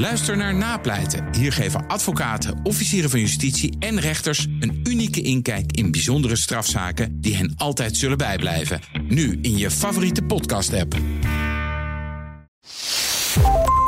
[0.00, 1.34] Luister naar Napleiten.
[1.34, 7.36] Hier geven advocaten, officieren van justitie en rechters een unieke inkijk in bijzondere strafzaken die
[7.36, 8.80] hen altijd zullen bijblijven.
[9.02, 10.94] Nu in je favoriete podcast-app.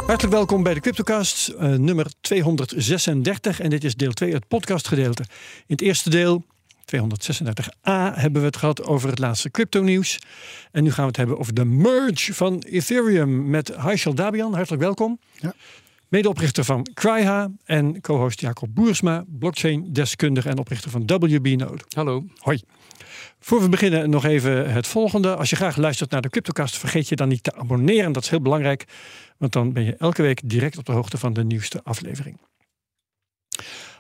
[0.07, 3.61] Hartelijk welkom bij de Cryptocast, uh, nummer 236.
[3.61, 5.23] En dit is deel 2, het podcastgedeelte.
[5.67, 6.45] In het eerste deel,
[6.85, 10.19] 236a, hebben we het gehad over het laatste crypto-nieuws.
[10.73, 14.55] En nu gaan we het hebben over de merge van Ethereum met Haishal Dabian.
[14.55, 15.19] Hartelijk welkom.
[15.41, 15.55] Ja.
[16.13, 21.83] Medeoprichter van Cryha en co-host Jacob Boersma, blockchain-deskundige en oprichter van WB Node.
[21.89, 22.25] Hallo.
[22.39, 22.61] Hoi.
[23.41, 25.37] Voor we beginnen nog even het volgende.
[25.37, 28.13] Als je graag luistert naar de Cryptocast, vergeet je dan niet te abonneren.
[28.13, 28.85] Dat is heel belangrijk,
[29.39, 32.41] want dan ben je elke week direct op de hoogte van de nieuwste aflevering.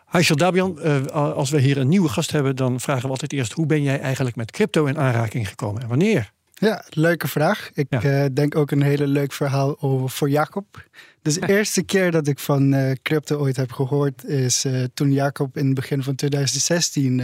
[0.04, 3.52] Haishal Dabian, uh, als we hier een nieuwe gast hebben, dan vragen we altijd eerst:
[3.52, 6.32] hoe ben jij eigenlijk met crypto in aanraking gekomen en wanneer?
[6.62, 7.70] Ja, leuke vraag.
[7.74, 10.84] Ik uh, denk ook een hele leuk verhaal over, voor Jacob.
[11.22, 15.12] Dus de eerste keer dat ik van uh, crypto ooit heb gehoord is uh, toen
[15.12, 17.22] Jacob in het begin van 2016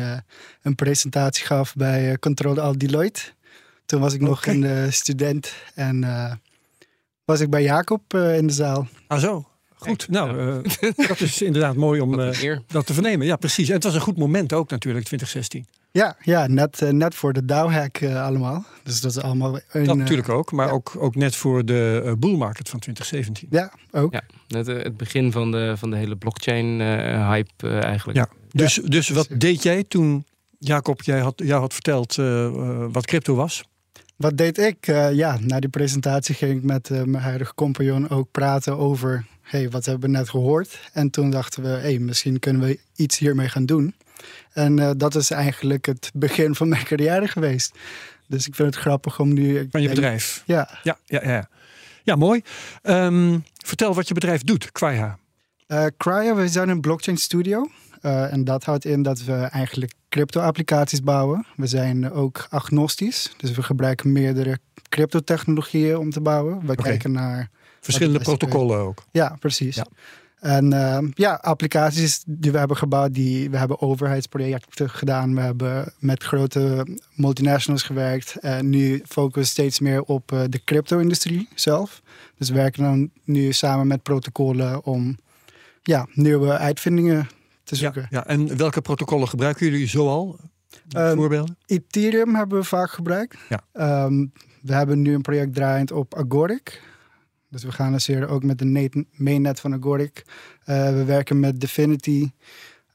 [0.62, 3.20] een presentatie gaf bij Control Al Deloitte.
[3.86, 6.06] Toen was ik nog een student en
[7.25, 8.89] was ik bij Jacob in de zaal.
[9.06, 9.48] Ah zo.
[9.75, 10.62] Goed, nou,
[10.97, 12.16] dat is inderdaad mooi om
[12.66, 13.27] dat te vernemen.
[13.27, 13.69] Ja, precies.
[13.69, 15.78] En het was een goed moment ook natuurlijk, 2016.
[15.91, 18.64] Ja, ja net, uh, net voor de DAO-hack uh, allemaal.
[18.83, 19.58] Dus dat is allemaal...
[19.70, 20.72] Een, dat natuurlijk ook, maar ja.
[20.72, 23.48] ook, ook net voor de uh, bull market van 2017.
[23.50, 24.12] Ja, ook.
[24.12, 28.19] Ja, net het begin van de, van de hele blockchain-hype eigenlijk.
[28.19, 30.25] Ja, dus, dus wat deed jij toen,
[30.59, 32.14] Jacob, jij had, jou had verteld
[32.92, 33.64] wat crypto was?
[34.16, 34.86] Wat deed ik?
[35.12, 39.25] ja, na die presentatie ging ik met mijn huidige compagnon ook praten over...
[39.42, 40.91] hey, wat hebben we net gehoord?
[40.92, 43.94] En toen dachten we, hey, misschien kunnen we iets hiermee gaan doen...
[44.52, 47.74] En uh, dat is eigenlijk het begin van mijn carrière geweest.
[48.27, 49.69] Dus ik vind het grappig om nu.
[49.70, 50.42] Van je bedrijf?
[50.47, 50.78] Ja.
[50.83, 51.48] Ja, ja, ja.
[52.02, 52.42] ja mooi.
[52.83, 55.19] Um, vertel wat je bedrijf doet, Crya.
[55.69, 57.70] Uh, Crya, we zijn een blockchain studio.
[58.02, 61.47] Uh, en dat houdt in dat we eigenlijk crypto-applicaties bouwen.
[61.56, 63.34] We zijn ook agnostisch.
[63.37, 66.60] Dus we gebruiken meerdere crypto-technologieën om te bouwen.
[66.66, 66.84] We okay.
[66.84, 67.50] kijken naar.
[67.81, 69.04] Verschillende protocollen ook.
[69.10, 69.76] Ja, precies.
[69.76, 69.87] Ja.
[70.41, 75.34] En uh, ja, applicaties die we hebben gebouwd, die, we hebben overheidsprojecten gedaan.
[75.34, 78.37] We hebben met grote multinationals gewerkt.
[78.37, 82.03] En nu focussen we steeds meer op uh, de crypto-industrie zelf.
[82.37, 85.16] Dus we werken dan nu samen met protocollen om
[85.82, 87.28] ja, nieuwe uitvindingen
[87.65, 88.06] te zoeken.
[88.10, 88.26] Ja, ja.
[88.26, 90.38] En welke protocollen gebruiken jullie zoal?
[90.97, 91.56] Um, voorbeelden?
[91.66, 93.37] Ethereum hebben we vaak gebruikt.
[93.49, 94.05] Ja.
[94.05, 94.32] Um,
[94.62, 96.82] we hebben nu een project draaiend op Agoric.
[97.50, 100.22] Dus we gaan dus ook met de mainnet van Agoric.
[100.66, 102.31] Uh, we werken met Definity.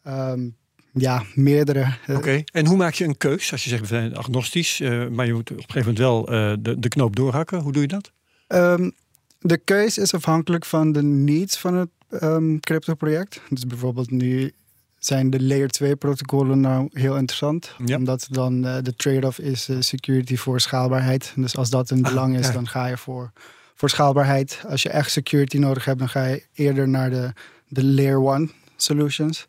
[0.07, 0.55] Um,
[0.93, 1.95] ja, meerdere.
[2.07, 2.45] Oké, okay.
[2.51, 3.51] en hoe maak je een keus?
[3.51, 6.33] Als je zegt, we zijn agnostisch, uh, maar je moet op een gegeven moment wel
[6.33, 7.59] uh, de, de knoop doorhakken.
[7.59, 8.11] Hoe doe je dat?
[8.47, 8.91] Um,
[9.39, 11.89] de keus is afhankelijk van de needs van het
[12.21, 13.41] um, crypto-project.
[13.49, 14.51] Dus bijvoorbeeld nu
[14.97, 17.75] zijn de layer 2 protocollen nou heel interessant.
[17.85, 17.97] Ja.
[17.97, 21.33] Omdat dan uh, de trade-off is security voor schaalbaarheid.
[21.35, 22.53] Dus als dat een ah, belang is, ja.
[22.53, 23.31] dan ga je voor
[23.83, 24.61] voor schaalbaarheid.
[24.69, 27.33] Als je echt security nodig hebt, dan ga je eerder naar de,
[27.67, 29.47] de layer one solutions.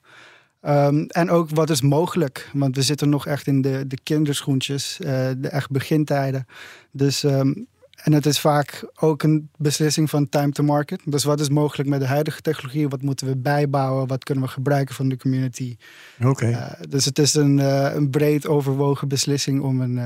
[0.62, 4.98] Um, en ook wat is mogelijk, want we zitten nog echt in de, de kinderschoentjes,
[5.00, 6.46] uh, de echt begintijden.
[6.90, 11.00] Dus, um, en het is vaak ook een beslissing van time to market.
[11.04, 12.88] Dus wat is mogelijk met de huidige technologie?
[12.88, 14.06] Wat moeten we bijbouwen?
[14.06, 15.76] Wat kunnen we gebruiken van de community?
[16.18, 16.28] Oké.
[16.28, 16.50] Okay.
[16.50, 19.98] Uh, dus het is een, uh, een breed overwogen beslissing om een,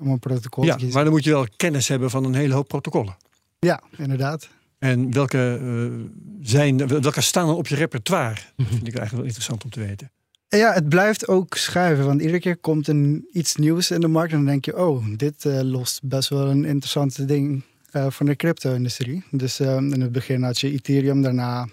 [0.00, 0.94] om een protocol ja, te kiezen.
[0.94, 3.16] Maar dan moet je wel kennis hebben van een hele hoop protocollen.
[3.58, 4.48] Ja, inderdaad.
[4.78, 6.04] En welke, uh,
[6.40, 8.34] zijn, welke staan er op je repertoire?
[8.56, 10.10] Dat vind ik eigenlijk wel interessant om te weten.
[10.48, 12.06] Ja, het blijft ook schuiven.
[12.06, 14.32] Want iedere keer komt een, iets nieuws in de markt.
[14.32, 17.62] En dan denk je, oh, dit uh, lost best wel een interessante ding
[17.92, 19.24] uh, voor de crypto-industrie.
[19.30, 21.68] Dus in het begin had je Ethereum, daarna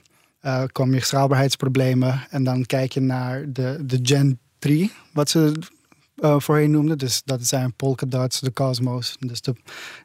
[0.71, 2.27] kwam je schaalbaarheidsproblemen.
[2.29, 5.53] En dan kijk je naar de, de Gen 3, wat ze
[6.15, 6.95] uh, voorheen noemde.
[6.95, 9.15] Dus dat zijn Polkadot, de Cosmos.
[9.19, 9.55] Dus de,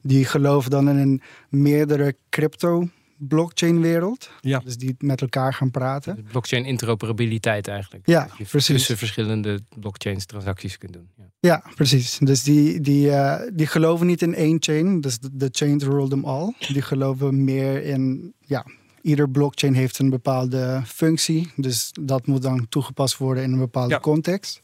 [0.02, 2.88] die geloven dan in een meerdere crypto
[3.18, 4.30] blockchain wereld.
[4.40, 4.58] Ja.
[4.58, 6.16] Dus die met elkaar gaan praten.
[6.16, 8.06] De blockchain interoperabiliteit eigenlijk.
[8.06, 8.76] Ja, dat je precies.
[8.76, 11.08] Tussen verschillende blockchains transacties kunt doen.
[11.16, 12.18] Ja, ja precies.
[12.20, 15.00] Dus die, die, uh, die geloven niet in één chain.
[15.00, 16.54] Dus de, de chains rule them all.
[16.58, 18.66] Die geloven meer in, ja,
[19.02, 21.50] ieder blockchain heeft een bepaalde functie.
[21.56, 24.00] Dus dat moet dan toegepast worden in een bepaalde ja.
[24.00, 24.60] context.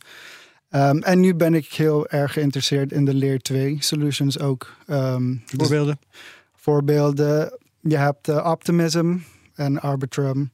[0.76, 4.76] Um, en nu ben ik heel erg geïnteresseerd in de Layer 2 solutions ook.
[4.90, 5.98] Um, voorbeelden?
[6.00, 6.20] Dus
[6.54, 7.58] voorbeelden.
[7.80, 9.16] Je hebt uh, Optimism
[9.54, 10.50] en Arbitrum.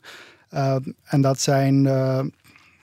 [0.55, 2.21] Uh, en dat zijn uh,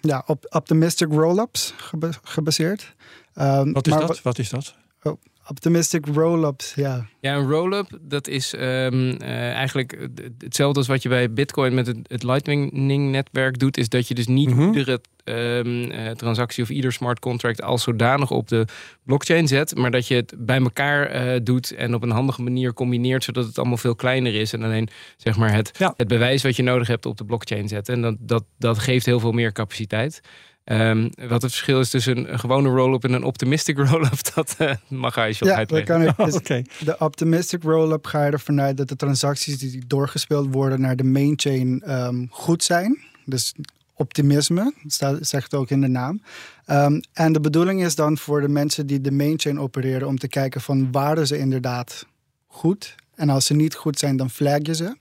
[0.02, 2.96] ja, op optimistic roll-ups geba gebaseerd.
[3.36, 4.22] Um, wat is dat?
[4.22, 4.76] Wat is dat?
[5.04, 7.06] Oh, Optimistic roll-ups, ja.
[7.20, 11.88] Ja, een roll-up, dat is ehm, eh, eigenlijk hetzelfde als wat je bij Bitcoin met
[11.88, 13.78] het, het Lightning-netwerk doet.
[13.78, 18.32] Is dat je dus niet iedere ehm, eh, transactie of ieder smart contract als zodanig
[18.32, 18.66] op de
[19.04, 19.76] blockchain zet.
[19.76, 23.24] Maar dat je het bij elkaar eh, doet en op een handige manier combineert.
[23.24, 24.54] Zodat het allemaal veel kleiner is.
[24.54, 25.94] En alleen zeg maar het, Ja.
[25.98, 27.94] het bewijs wat je nodig hebt op de blockchain zetten.
[27.96, 30.20] En dat, dat, dat geeft heel veel meer capaciteit.
[30.64, 34.72] Ehm, wat het verschil is tussen een gewone roll-up en een optimistic roll-up, dat eh,
[34.88, 35.88] mag hij je Ja, dat uitleggen.
[35.96, 36.20] kan ik.
[36.20, 36.62] Oh, Dus Oké.
[36.86, 41.04] De optimistic roll-up ga je ervan uit dat de transacties die doorgespeeld worden naar de
[41.04, 42.98] main chain ehm, goed zijn.
[43.26, 43.54] Dus
[43.98, 46.22] optimisme, dat zegt ook in de naam.
[46.66, 50.18] Ehm, en de bedoeling is dan voor de mensen die de main chain opereren om
[50.18, 52.06] te kijken van waren ze inderdaad
[52.48, 52.96] goed.
[53.16, 54.98] En als ze niet goed zijn, dan flag je ze.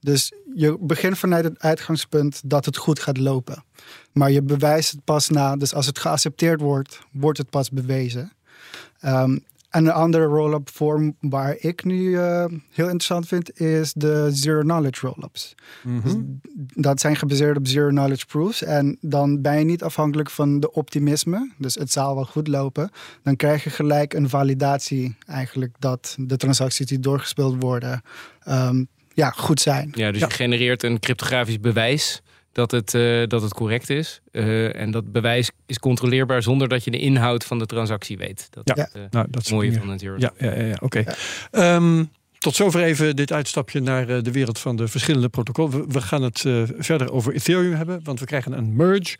[0.00, 3.64] Dus je begint vanuit het uitgangspunt dat het goed gaat lopen.
[4.12, 5.56] Maar je bewijst het pas na.
[5.56, 8.32] Dus als het geaccepteerd wordt, wordt het pas bewezen.
[8.98, 9.44] En
[9.76, 15.06] een andere roll-up vorm waar ik nu eh, heel interessant vind, is de zero knowledge
[15.06, 15.54] roll-ups.
[15.82, 16.02] Mhm.
[16.02, 16.14] Dus
[16.74, 18.62] dat zijn gebaseerd op zero knowledge proofs.
[18.62, 21.50] En dan ben je niet afhankelijk van de optimisme.
[21.58, 22.90] Dus het zal wel goed lopen.
[23.22, 28.02] Dan krijg je gelijk een validatie eigenlijk dat de transacties die doorgespeeld worden
[28.42, 28.84] ehm,
[29.14, 29.90] ja, goed zijn.
[29.94, 30.26] Ja, dus Ja.
[30.26, 32.22] je genereert een cryptografisch bewijs
[32.56, 34.20] dat het, eh, dat het correct is.
[34.32, 38.46] Eh, en dat bewijs is controleerbaar zonder dat je de inhoud van de transactie weet.
[38.50, 38.82] Dat Ja.
[38.82, 39.78] het eh, Nou, dat is mooie meer.
[39.78, 40.14] van een zero.
[40.18, 40.98] Ja, ja, ja, ja, oké.
[40.98, 41.14] Ja.
[41.50, 42.04] Ehm,
[42.38, 45.70] tot zover even dit uitstapje naar eh, de wereld van de verschillende protocollen.
[45.70, 49.18] We, we gaan het eh, verder over Ethereum hebben, want we krijgen een merge.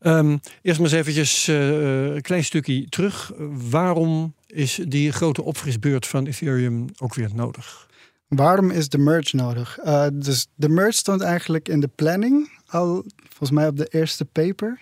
[0.00, 3.32] Ehm, eerst maar eens eventjes eh, een klein stukje terug.
[3.70, 7.88] Waarom is die grote opfrisbeurt van Ethereum ook weer nodig?
[8.28, 9.78] Waarom is de merge nodig?
[9.78, 14.24] Eh, dus de merge stond eigenlijk in de planning al, volgens mij op de eerste
[14.24, 14.80] paper.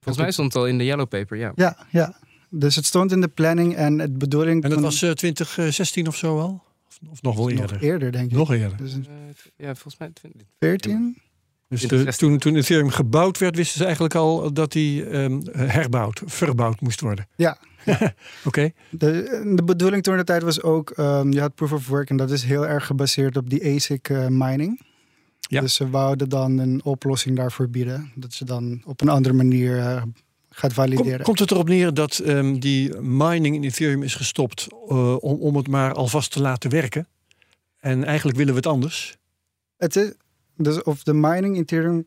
[0.00, 1.52] Volgens mij stond het al in de yellow paper, ja.
[1.54, 2.16] Ja, ja.
[2.50, 4.62] Dus het stond in de planning en het bedoeling.
[4.64, 6.62] En dat was eh, 2016 of zo al?
[6.88, 7.82] Of, of nog wel nog eerder?
[7.82, 8.36] eerder, denk ik.
[8.36, 8.76] Nog eerder.
[8.76, 9.00] Dus Eh,
[9.56, 10.10] ja, volgens mij...
[10.12, 11.16] 20 14?
[11.68, 12.28] Dus de- 2016.
[12.28, 17.00] toen, toen Ethereum gebouwd werd, wisten ze eigenlijk al dat die ehm, herbouwd, verbouwd moest
[17.00, 17.26] worden.
[17.36, 17.58] Ja.
[18.44, 18.70] Oké.
[18.90, 22.16] De, de bedoeling toen de tijd was ook, ehm, je had proof of work en
[22.16, 24.80] dat is heel erg gebaseerd op die ASIC eh, mining.
[25.48, 25.60] Ja.
[25.60, 28.12] Dus ze wouden dan een oplossing daarvoor bieden.
[28.14, 30.02] Dat ze dan op een andere manier eh,
[30.50, 31.14] gaat valideren.
[31.14, 35.40] Kom- komt het erop neer dat ehm, die mining in Ethereum is gestopt eh, om,
[35.40, 37.08] om het maar alvast te laten werken?
[37.80, 39.16] En eigenlijk willen we het anders.
[39.76, 40.12] Het is,
[40.56, 42.06] dus of de mining in Ethereum...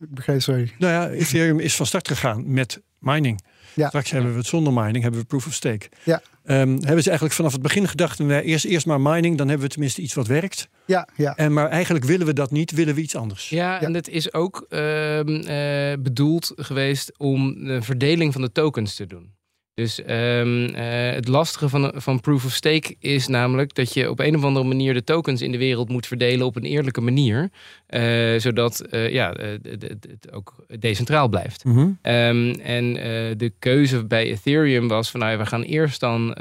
[0.00, 0.72] Ik begrijp, sorry.
[0.78, 3.44] Nou ja, Ethereum is van start gegaan met mining.
[3.74, 3.88] Ja.
[3.88, 5.88] Straks hebben we het zonder mining, hebben we proof of stake.
[6.02, 6.22] Ja.
[6.44, 9.66] Ehm, hebben ze eigenlijk vanaf het begin gedacht, nou, eerst, eerst maar mining, dan hebben
[9.66, 10.68] we tenminste iets wat werkt.
[10.86, 11.36] Ja, ja.
[11.36, 13.48] En, maar eigenlijk willen we dat niet, willen we iets anders.
[13.48, 18.94] Ja, en het is ook ehm, eh, bedoeld geweest om de verdeling van de tokens
[18.94, 19.32] te doen.
[19.74, 24.18] Dus ehm, eh, het lastige van, van proof of stake is namelijk dat je op
[24.18, 27.50] een of andere manier de tokens in de wereld moet verdelen op een eerlijke manier.
[27.94, 31.64] Eh, zodat eh, ja, eh, het- ook decentraal blijft.
[31.64, 31.88] Mhm.
[32.02, 32.92] Ehm, en
[33.38, 36.34] de keuze bij Ethereum was van nou ja, we gaan eerst dan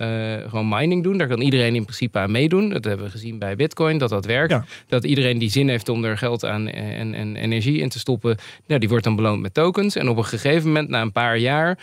[0.49, 1.17] gewoon mining doen.
[1.17, 2.69] Daar kan iedereen in principe aan meedoen.
[2.69, 4.51] Dat hebben we gezien bij Bitcoin, dat dat werkt.
[4.51, 4.65] Ja.
[4.87, 8.37] Dat iedereen die zin heeft om er geld aan en, en energie in te stoppen,
[8.67, 9.95] nou, die wordt dan beloond met tokens.
[9.95, 11.79] En op een gegeven moment, na een paar jaar,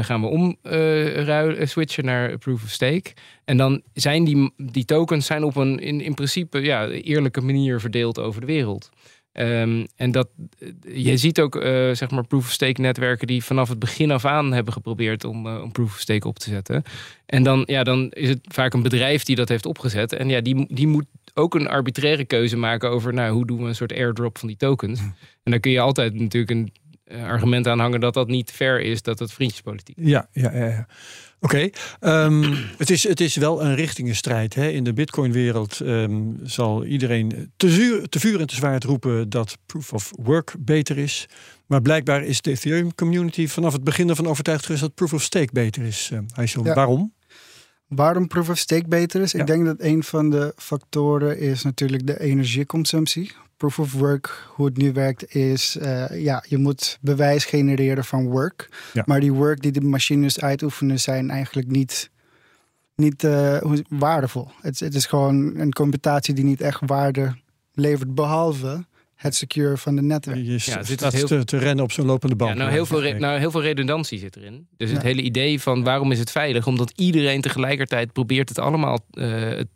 [0.00, 3.12] gaan we omruilen, switchen naar proof of stake.
[3.50, 7.80] En dan zijn die, die tokens zijn op een in, in principe ja, eerlijke manier
[7.80, 8.90] verdeeld over de wereld.
[9.32, 13.44] Ehm, en dat, eh, je ziet ook eh, zeg maar proof of stake netwerken die
[13.44, 16.50] vanaf het begin af aan hebben geprobeerd om, eh, om proof of stake op te
[16.50, 16.82] zetten.
[17.26, 20.12] En dan, ja, dan is het vaak een bedrijf die dat heeft opgezet.
[20.12, 23.68] En ja, die, die moet ook een arbitraire keuze maken over nou, hoe doen we
[23.68, 25.00] een soort airdrop van die tokens.
[25.42, 26.72] En dan kun je altijd natuurlijk een
[27.10, 30.08] eh, argument aan hangen dat dat niet fair is, dat het vriendjespolitiek is.
[30.08, 30.66] Ja, ja, ja.
[30.66, 30.86] ja.
[31.40, 31.70] Oké.
[32.00, 34.54] Ehm, het, is, het is wel een richtingenstrijd.
[34.54, 34.68] Hè.
[34.68, 39.56] In de Bitcoin-wereld ehm, zal iedereen te, zuur, te vuur en te zwaard roepen dat
[39.66, 41.28] proof of work beter is.
[41.66, 45.52] Maar blijkbaar is de Ethereum-community vanaf het begin ervan overtuigd geweest dat proof of stake
[45.52, 46.10] beter is.
[46.12, 46.74] Uh, Heysel, Ja.
[46.74, 47.12] Waarom?
[47.86, 49.32] Waarom proof of stake beter is?
[49.32, 49.40] Ja.
[49.40, 53.32] Ik denk dat een van de factoren is natuurlijk de energieconsumptie.
[53.60, 58.26] Proof of work, hoe het nu werkt, is eh, ja, je moet bewijs genereren van
[58.28, 58.68] work.
[58.92, 59.02] Ja.
[59.06, 62.10] Maar die work die de machines uitoefenen zijn eigenlijk niet,
[62.96, 64.48] niet eh, waardevol.
[64.60, 67.36] Het, het is gewoon een computatie die niet echt waarde
[67.74, 70.36] levert, behalve het secure van de netwerk.
[70.36, 72.50] Je Ja, is heel- te, te rennen op zo'n lopende band.
[72.50, 74.66] Ja, nou, heel veel nou, heel veel redundantie zit erin.
[74.76, 76.66] Dus het hele idee van waarom is het veilig?
[76.66, 79.66] Omdat iedereen tegelijkertijd probeert het allemaal eh, eh,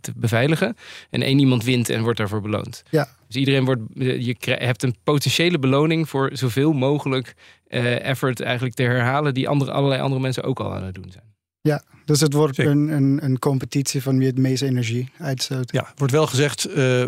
[0.00, 0.76] te beveiligen.
[1.10, 2.82] En één iemand wint en wordt daarvoor beloond.
[2.90, 3.08] Ja.
[3.32, 3.82] Dus iedereen wordt,
[4.24, 7.34] je krij- hebt een potentiële beloning voor zoveel mogelijk
[7.66, 11.10] eh, effort eigenlijk te herhalen die andere, allerlei andere mensen ook al aan het doen
[11.10, 11.24] zijn.
[11.60, 15.72] Ja, dus het wordt een, een, een, competitie van wie het meeste energie uitstoot.
[15.72, 17.04] Ja, wordt wel gezegd, uh,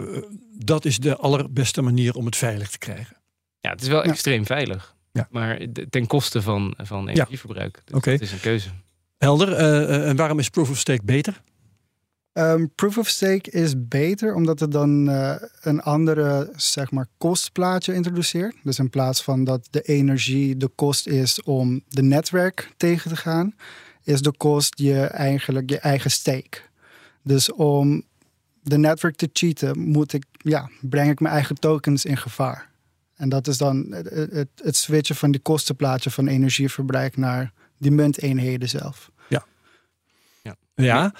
[0.58, 3.16] dat is de allerbeste manier om het veilig te krijgen.
[3.60, 4.94] Ja, het is wel extreem veilig.
[5.12, 5.28] Ja.
[5.30, 7.82] Maar ten koste van, van energieverbruik.
[7.84, 8.10] Dus Oké.
[8.10, 8.68] Het is een keuze.
[9.18, 9.48] Helder.
[9.48, 11.42] Uh, en waarom is Proof of Stake beter?
[12.36, 17.94] Um, proof of Stake is beter omdat het dan uh, een andere zeg maar, kostplaatje
[17.94, 18.56] introduceert.
[18.62, 23.16] Dus in plaats van dat de energie de kost is om de netwerk tegen te
[23.16, 23.54] gaan,
[24.02, 26.60] is de kost je eigenlijk je eigen stake.
[27.22, 28.02] Dus om
[28.62, 32.70] de netwerk te cheaten, moet ik, ja, breng ik mijn eigen tokens in gevaar.
[33.16, 37.90] En dat is dan het, het, het switchen van die kostenplaatje van energieverbruik naar die
[37.90, 39.10] munteenheden zelf.
[40.74, 41.12] Ja.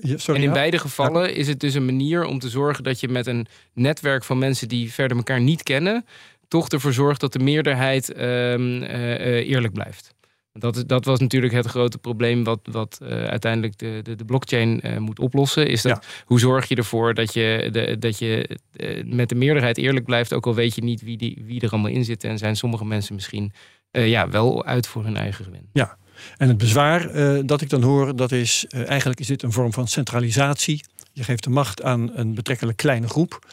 [0.00, 3.08] Sorry, en in beide gevallen is het dus een manier om te zorgen dat je
[3.08, 6.04] met een netwerk van mensen die verder elkaar niet kennen,
[6.48, 10.14] toch ervoor zorgt dat de meerderheid ehm, eh, eh, eerlijk blijft.
[10.52, 14.82] Dat, dat was natuurlijk het grote probleem wat, wat uh, uiteindelijk de, de, de blockchain
[14.98, 15.68] moet oplossen.
[15.68, 18.58] Is dat hoe zorg je ervoor dat je, de, dat je
[19.04, 21.90] met de meerderheid eerlijk blijft, ook al weet je niet wie, die, wie er allemaal
[21.90, 22.24] in zit.
[22.24, 23.52] En zijn sommige mensen misschien
[23.90, 25.68] ja, wel uit voor hun eigen gewin.
[25.72, 25.98] Ja,
[26.36, 27.08] en het bezwaar
[27.46, 30.84] dat ik dan hoor, dat is eigenlijk is dit een vorm van centralisatie.
[31.12, 33.46] Je geeft de macht aan een betrekkelijk kleine groep.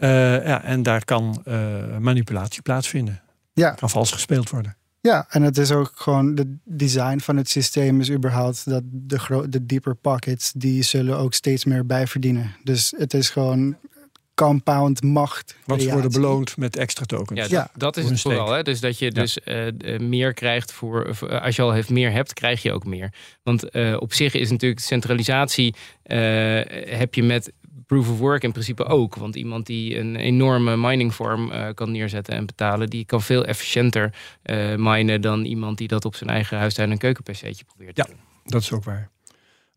[0.00, 1.42] ja, en daar kan
[1.98, 3.20] manipulatie plaatsvinden.
[3.52, 3.70] Ja.
[3.70, 4.76] Kan vals gespeeld worden.
[5.00, 9.46] Ja, en het is ook gewoon de design van het systeem is überhaupt dat de,
[9.48, 12.56] de deeper pockets die zullen ook steeds meer bijverdienen.
[12.64, 13.76] Dus het is gewoon
[14.38, 15.56] compound macht.
[15.64, 17.40] Want ze worden beloond met extra tokens.
[17.40, 17.70] Ja, ja.
[17.76, 18.52] dat is het vooral.
[18.52, 18.62] Hè?
[18.62, 22.62] Dus dat je dus uh, meer krijgt voor, als je al heeft meer hebt, krijg
[22.62, 23.12] je ook meer.
[23.42, 26.16] Want uh, op zich is natuurlijk centralisatie uh,
[26.98, 27.52] heb je met
[27.86, 29.14] proof of work in principe ook.
[29.14, 33.44] Want iemand die een enorme mining farm uh, kan neerzetten en betalen, die kan veel
[33.44, 34.14] efficiënter
[34.44, 38.14] uh, minen dan iemand die dat op zijn eigen huistuin en keukenpc'tje probeert te ja,
[38.44, 39.10] dat is ook waar.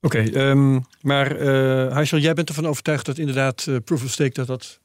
[0.01, 4.79] Oké, ehm, maar uh, jij bent ervan overtuigd dat inderdaad proof of stake dat dat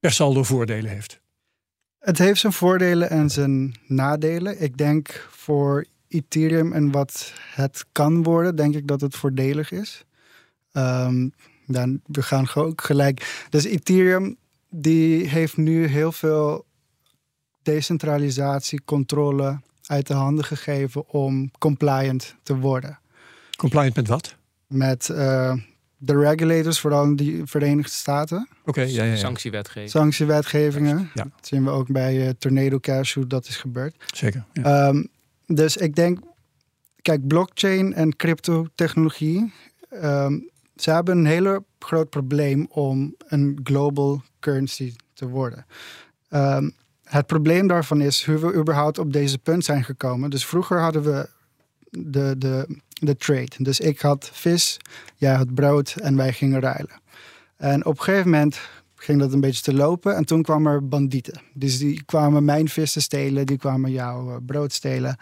[0.00, 1.20] per saldo voordelen heeft?
[1.98, 4.62] Het heeft zijn voordelen en zijn nadelen.
[4.62, 10.04] Ik denk voor Ethereum en wat het kan worden, denk ik dat het voordelig is.
[10.72, 11.32] Um,
[11.66, 13.46] dan, we gaan ook gelijk.
[13.50, 14.36] Dus Ethereum
[14.70, 16.64] die heeft nu heel veel
[17.62, 22.98] decentralisatie, controle uit de handen gegeven om compliant te worden.
[23.60, 24.36] Compliant met wat?
[24.66, 25.54] Met uh,
[25.96, 28.48] de regulators, vooral in de Verenigde Staten.
[28.64, 29.90] Oké, ja, ja, ja, Sanctiewetgeving.
[29.90, 31.10] Sanctiewetgevingen.
[31.14, 31.22] Ja.
[31.22, 34.04] Dat zien we ook bij uh, Tornado Cash hoe dat is gebeurd.
[34.14, 34.44] Zeker.
[34.66, 35.08] Um,
[35.46, 36.18] dus ik denk,
[37.02, 39.52] kijk, blockchain en cryptotechnologie
[40.02, 45.66] um, ze hebben een hele groot probleem om een global currency te worden.
[46.30, 46.72] Um,
[47.04, 50.30] het probleem daarvan is hoe we überhaupt op deze punt zijn gekomen.
[50.30, 51.28] Dus vroeger hadden we
[51.90, 53.50] de, de, de trade.
[53.58, 54.76] Dus ik had vis,
[55.16, 57.00] jij had brood en wij gingen ruilen.
[57.56, 58.60] En op een gegeven moment
[58.94, 60.16] ging dat een beetje te lopen.
[60.16, 61.40] En toen kwamen er bandieten.
[61.54, 65.16] Dus die kwamen mijn vissen stelen, die kwamen jouw eh, brood stelen.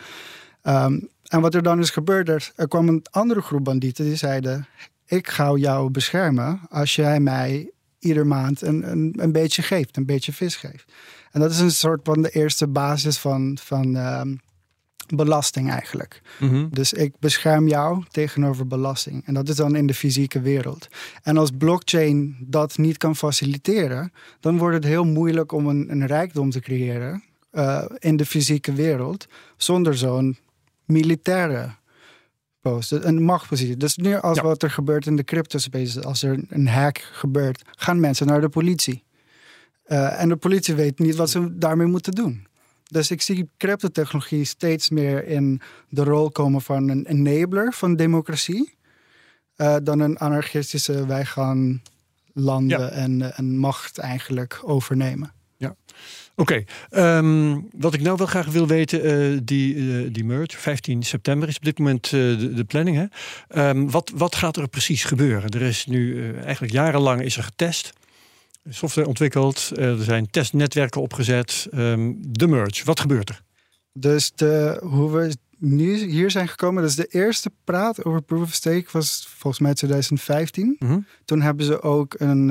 [0.62, 4.66] Um, en wat er dan is gebeurd, er, kwam een andere groep bandieten die zeiden:
[5.06, 10.06] ik ga jou beschermen als jij mij ieder maand een, een, een beetje geeft, een
[10.06, 10.92] beetje vis geeft.
[11.30, 14.34] En dat is een soort van de eerste basis van, van ehm,
[15.16, 16.20] belasting eigenlijk.
[16.38, 16.66] Mhm.
[16.70, 19.26] Dus ik bescherm jou tegenover belasting.
[19.26, 20.88] En dat is dan in de fysieke wereld.
[21.22, 26.06] En als blockchain dat niet kan faciliteren, dan wordt het heel moeilijk om een, een
[26.06, 27.22] rijkdom te creëren
[27.52, 30.36] uh, in de fysieke wereld zonder zo'n
[30.84, 31.76] militaire
[32.88, 33.76] een machtspositie.
[33.76, 37.62] Dus nu als wat er gebeurt in de crypto space, als er een hack gebeurt,
[37.70, 39.04] gaan mensen naar de politie.
[39.86, 42.46] Uh, en de politie weet niet wat ze daarmee moeten doen.
[42.88, 48.76] Dus ik zie cryptotechnologie steeds meer in de rol komen van een enabler van democratie.
[49.56, 51.82] Uh, dan een anarchistische, wij gaan
[52.32, 55.32] landen en, en macht eigenlijk overnemen.
[56.38, 61.02] Oké, ehm, wat ik nou wel graag wil weten, uh, die, uh, die merge, 15
[61.02, 62.96] september is op dit moment uh, de, de, planning.
[62.96, 63.68] Hè?
[63.68, 65.50] Um, wat, wat gaat er precies gebeuren?
[65.50, 67.92] Er is nu eigenlijk jarenlang is er getest,
[68.68, 71.68] software ontwikkeld, er zijn testnetwerken opgezet.
[71.74, 73.42] Um, de merge, wat gebeurt er?
[73.92, 78.52] Dus de, hoe we nu hier zijn gekomen, dus de eerste praat over Proof of
[78.52, 80.76] Stake was volgens mij 2015.
[80.78, 82.50] Mm Toen hebben ze ook een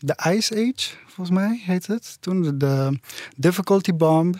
[0.00, 2.16] de Ice Age, volgens mij heet het.
[2.20, 2.98] Toen de,
[3.36, 4.36] Difficulty Bomb.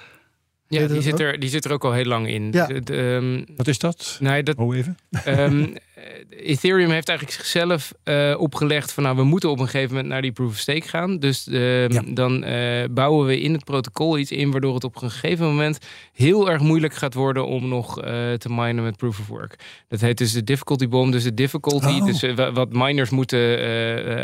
[0.69, 2.53] Ja, die zit, er, die zit er ook al heel lang in.
[2.53, 2.67] Ja.
[2.67, 4.17] De, um, Wat is dat?
[4.21, 4.97] Nee, dat, oh, even.
[5.27, 5.75] Um,
[6.31, 10.23] Ethereum heeft eigenlijk zichzelf uh, opgelegd van nou we moeten op een gegeven moment naar
[10.23, 11.19] die proof of stake gaan.
[11.19, 15.11] Dus ehm, dan uh, bouwen we in het protocol iets in waardoor het op een
[15.11, 15.79] gegeven moment
[16.13, 17.95] heel erg moeilijk gaat worden om nog
[18.39, 19.59] te minen met proof of work.
[19.89, 21.13] Dat heet dus de difficulty bomb.
[21.13, 22.05] Dus de difficulty, oh.
[22.05, 23.39] dus wat miners moeten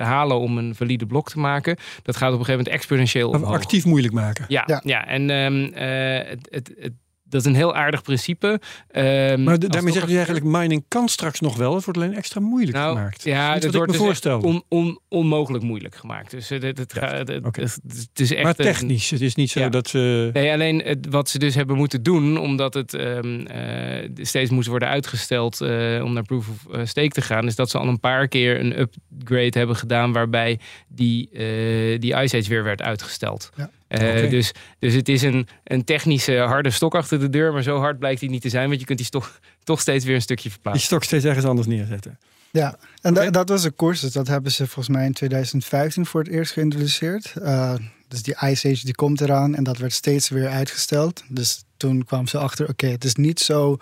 [0.02, 1.76] halen om een valide blok te maken.
[2.02, 3.54] Dat gaat op een gegeven moment exponentieel omhoog.
[3.54, 4.44] Actief moeilijk maken.
[4.48, 4.80] Ja, ja.
[4.84, 5.06] ja.
[5.06, 6.92] en um, het, het, het
[7.28, 8.46] dat is een heel aardig principe.
[8.46, 11.74] Um, maar daarmee zeg je eigenlijk, mining kan straks nog wel.
[11.74, 13.24] Het wordt alleen extra moeilijk nou, gemaakt.
[13.24, 16.30] Ja, dat wordt me dus on, on, onmogelijk moeilijk gemaakt.
[16.30, 16.94] Dus het, het, het,
[17.52, 18.42] het, is echt...
[18.42, 20.30] Maar technisch, het is niet zo dat ze...
[20.32, 22.38] Nee, alleen wat ze dus hebben moeten doen...
[22.38, 25.60] omdat het um, uh, steeds moest worden uitgesteld...
[25.60, 27.46] Uh, om naar Proof of eh, Stake te gaan...
[27.46, 30.12] is dat ze al een paar keer een upgrade hebben gedaan...
[30.12, 33.50] waarbij die, uh, die Ice Age weer werd uitgesteld.
[33.56, 33.70] Ja.
[33.88, 37.78] Uh, dus, dus het is een, een technische harde stok achter de deur, maar zo
[37.78, 40.22] hard blijkt die niet te zijn, want je kunt die stok toch steeds weer een
[40.22, 40.80] stukje verplaatsen.
[40.80, 42.18] Die stok steeds ergens anders neerzetten.
[42.50, 44.00] Ja, en dat was een koers.
[44.00, 47.34] Dus dat hebben ze volgens mij in 2015 voor het eerst geïntroduceerd.
[47.38, 47.74] Uh,
[48.08, 51.22] dus die Ice Age die komt eraan en dat werd steeds weer uitgesteld.
[51.28, 53.76] Dus toen kwam ze achter, oké, het is niet zo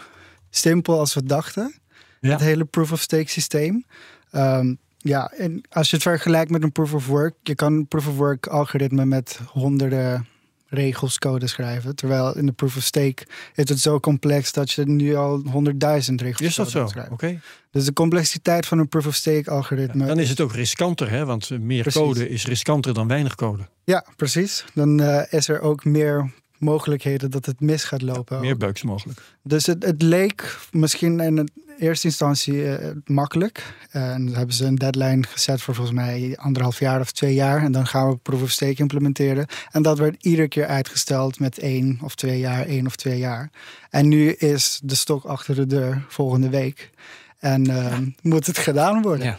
[0.50, 1.74] simpel als we dachten.
[2.20, 2.30] Ja.
[2.30, 3.84] Het hele proof of stake systeem.
[4.32, 7.86] Um, ja, en als je het vergelijkt met een proof of work, je kan een
[7.86, 10.26] proof of work algoritme met honderden
[10.68, 11.96] regels code schrijven.
[11.96, 16.20] Terwijl in de proof of stake is het zo complex dat je nu al honderdduizend
[16.20, 16.88] regels is dat zo?
[17.10, 17.40] Oké.
[17.70, 20.06] Dus de complexiteit van een proof of stake algoritme.
[20.06, 21.24] dan is het ook riskanter, hè?
[21.24, 23.68] Want meer code is riskanter dan weinig code.
[23.84, 24.64] Ja, precies.
[24.74, 28.40] Dan uh, is er ook meer mogelijkheden dat het mis gaat lopen.
[28.40, 29.20] meer bugs mogelijk.
[29.42, 33.74] Dus het, het leek misschien in eerste instantie uh, makkelijk.
[33.90, 37.62] en dan hebben ze een deadline gezet voor volgens mij anderhalf jaar of twee jaar.
[37.62, 39.46] En dan gaan we proof of stake implementeren.
[39.70, 43.50] En dat werd iedere keer uitgesteld met één of twee jaar, één of twee jaar.
[43.90, 46.90] En nu is de stok achter de deur volgende week.
[47.38, 49.26] En uh, moet het gedaan worden.
[49.26, 49.38] Ja.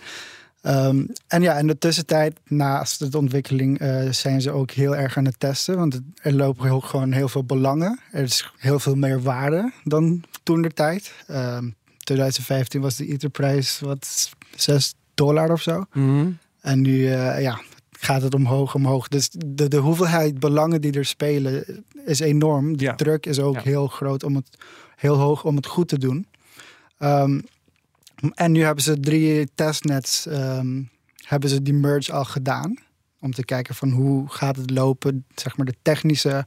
[0.87, 5.17] Um, en ja, in de tussentijd, naast de ontwikkeling, uh, zijn ze ook heel erg
[5.17, 5.77] aan het testen.
[5.77, 7.99] Want er lopen heel, gewoon heel veel belangen.
[8.11, 11.13] Er is heel veel meer waarde dan toen de tijd.
[11.31, 11.75] Um,
[12.05, 15.85] 2015 was de Etherprijs wat 6 dollar of zo.
[15.93, 19.07] Mm En nu uh, ja, gaat het omhoog, omhoog.
[19.07, 22.77] Dus de, de hoeveelheid belangen die er spelen is enorm.
[22.77, 22.95] De ja.
[22.95, 24.57] druk is ook heel groot om het
[24.95, 26.27] heel hoog om het goed te doen.
[26.99, 27.43] Um,
[28.33, 32.77] en nu hebben ze drie testnets, um, hebben ze die merge al gedaan.
[33.19, 36.45] Om te kijken van hoe gaat het lopen, zeg maar de technische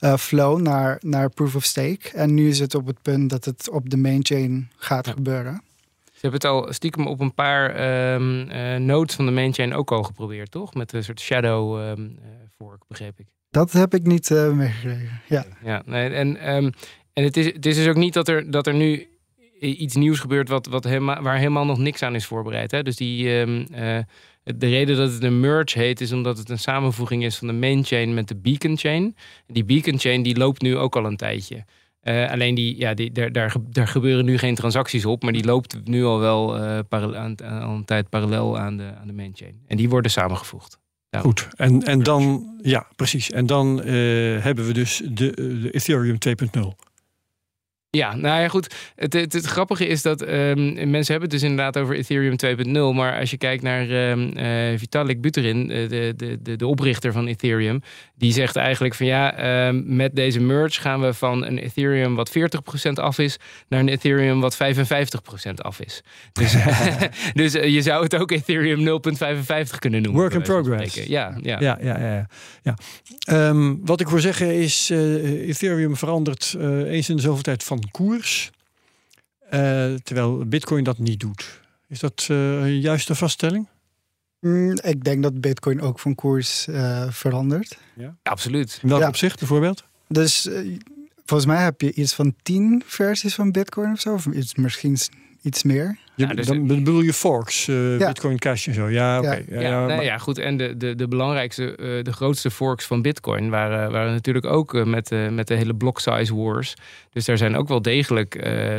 [0.00, 2.10] uh, flow naar, naar proof of stake.
[2.14, 5.62] En nu is het op het punt dat het op de main chain gaat gebeuren.
[6.04, 7.70] Ze hebben het al stiekem op een paar
[8.14, 10.74] um, uh, nodes van de main chain ook al geprobeerd, toch?
[10.74, 12.18] Met een soort shadow um,
[12.56, 13.26] fork, begreep ik.
[13.50, 15.20] Dat heb ik niet uh, meegekregen.
[15.28, 16.72] Ja, ja nee, en, um,
[17.12, 19.08] en het, is, het is dus ook niet dat er, dat er nu
[19.60, 22.70] iets nieuws gebeurt wat, wat helemaal, waar helemaal nog niks aan is voorbereid.
[22.70, 22.82] Hè?
[22.82, 23.98] Dus die, um, uh,
[24.42, 27.52] de reden dat het een merge heet, is omdat het een samenvoeging is van de
[27.52, 29.16] main chain met de beacon chain.
[29.46, 31.64] Die beacon chain die loopt nu ook al een tijdje.
[32.02, 35.44] Uh, alleen die, ja, die, daar, daar, daar gebeuren nu geen transacties op, maar die
[35.44, 39.62] loopt nu al wel uh, een tijd parallel aan de, aan de main chain.
[39.66, 40.78] En die worden samengevoegd.
[41.18, 43.30] Goed, en, en dan, ja, precies.
[43.30, 46.18] En dan uh, hebben we dus de, de Ethereum
[46.58, 46.89] 2.0.
[47.92, 48.74] Ja, nou ja, goed.
[48.96, 52.96] Het, het, het grappige is dat um, mensen hebben het dus inderdaad over Ethereum 2.0.
[52.96, 57.26] Maar als je kijkt naar um, uh, Vitalik Buterin, de, de, de, de oprichter van
[57.26, 57.82] Ethereum,
[58.14, 62.30] die zegt eigenlijk van ja, um, met deze merge gaan we van een Ethereum wat
[62.30, 63.36] 40% af is,
[63.68, 64.58] naar een Ethereum wat 55%
[65.54, 66.02] af is.
[66.32, 66.54] Dus,
[67.34, 70.20] dus uh, je zou het ook Ethereum 0.55 kunnen noemen.
[70.20, 70.94] Work in progress.
[70.94, 71.60] Ja, ja.
[71.60, 72.26] ja, ja, ja,
[72.62, 73.54] ja.
[73.84, 78.50] wat ik wil zeggen is, Ethereum verandert eens in de zoveel tijd van koers.
[79.44, 81.60] Uh, terwijl Bitcoin dat niet doet.
[81.88, 83.68] Is dat uh, een juiste vaststelling?
[84.40, 87.78] Mm, ik denk dat Bitcoin ook van koers uh, verandert.
[87.96, 88.16] Ja?
[88.22, 88.78] Absoluut.
[88.82, 89.08] In welk ja.
[89.08, 89.84] opzicht bijvoorbeeld?
[90.08, 90.48] Dus
[91.24, 94.14] volgens mij heb je iets van tien versies van Bitcoin of zo.
[94.14, 94.96] Of iets, misschien
[95.42, 95.98] iets meer.
[96.14, 98.06] Je, ja, dus dan bedoel je forks, uh, ja.
[98.06, 98.88] Bitcoin Cash en zo.
[98.88, 99.26] Ja, oké.
[99.26, 99.44] Okay.
[99.48, 100.38] Ja, ja, nee, ja, goed.
[100.38, 104.74] En de, de, de belangrijkste, uh, de grootste forks van Bitcoin waren, waren natuurlijk ook
[104.74, 106.74] uh, met, met de hele block size wars.
[107.10, 108.30] Dus daar zijn ook wel degelijk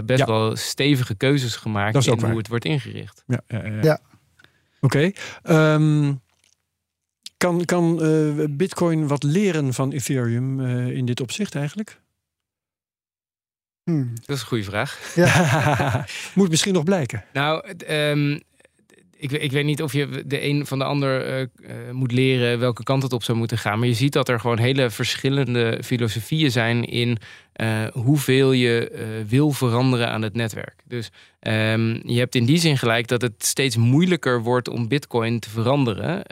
[0.06, 3.24] best wel stevige keuzes gemaakt in hoe het wordt ingericht.
[3.28, 4.00] Ja, ja, ja.
[4.82, 5.14] Oké.
[5.42, 5.74] Okay.
[5.74, 6.22] Um,
[7.38, 7.96] kan kan
[8.50, 12.02] Bitcoin wat leren van Ethereum in dit opzicht eigenlijk?
[13.84, 14.14] Hmm.
[14.26, 15.14] Dat is een goede vraag.
[15.16, 16.06] Ja.
[16.36, 17.24] Moet misschien nog blijken.
[17.34, 18.40] Nou, um,
[19.18, 22.60] ik, ik, weet niet of je de een van de ander uh, uh, moet leren
[22.60, 23.80] welke kant het op zou moeten gaan.
[23.80, 27.18] Maar je ziet dat er gewoon hele verschillende filosofieën zijn in
[27.94, 28.92] hoeveel je
[29.28, 30.76] wil veranderen aan het netwerk.
[30.88, 31.10] Dus
[31.40, 35.50] ehm, je hebt in die zin gelijk dat het steeds moeilijker wordt om Bitcoin te
[35.50, 36.26] veranderen.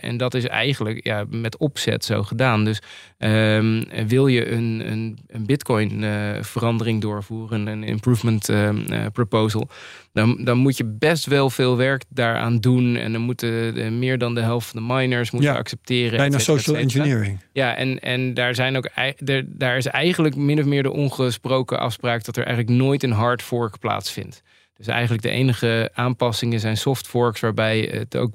[0.00, 2.64] en dat is eigenlijk ja, met opzet zo gedaan.
[2.64, 2.82] Dus
[3.18, 9.68] ehm, wil je een, een, een Bitcoin-verandering doorvoeren, een improvement ehm, proposal
[10.16, 12.96] dan, dan moet je best wel veel werk daaraan doen.
[12.96, 16.16] En dan moeten meer dan de helft van de miners moeten accepteren.
[16.16, 17.40] Bijna social engineering.
[17.52, 18.88] Ja, en, en daar, zijn ook,
[19.46, 23.42] daar is eigenlijk min of meer de ongesproken afspraak dat er eigenlijk nooit een hard
[23.42, 24.42] fork plaatsvindt.
[24.76, 28.32] Dus eigenlijk de enige aanpassingen zijn soft forks, waarbij het ook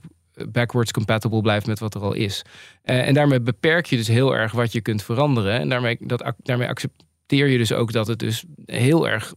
[0.50, 2.42] backwards compatible blijft met wat er al is.
[2.84, 5.60] Uh, en daarmee beperk je dus heel erg wat je kunt veranderen.
[5.60, 9.34] En daarmee, dat, daarmee accepteer je dus ook dat het dus heel erg eh,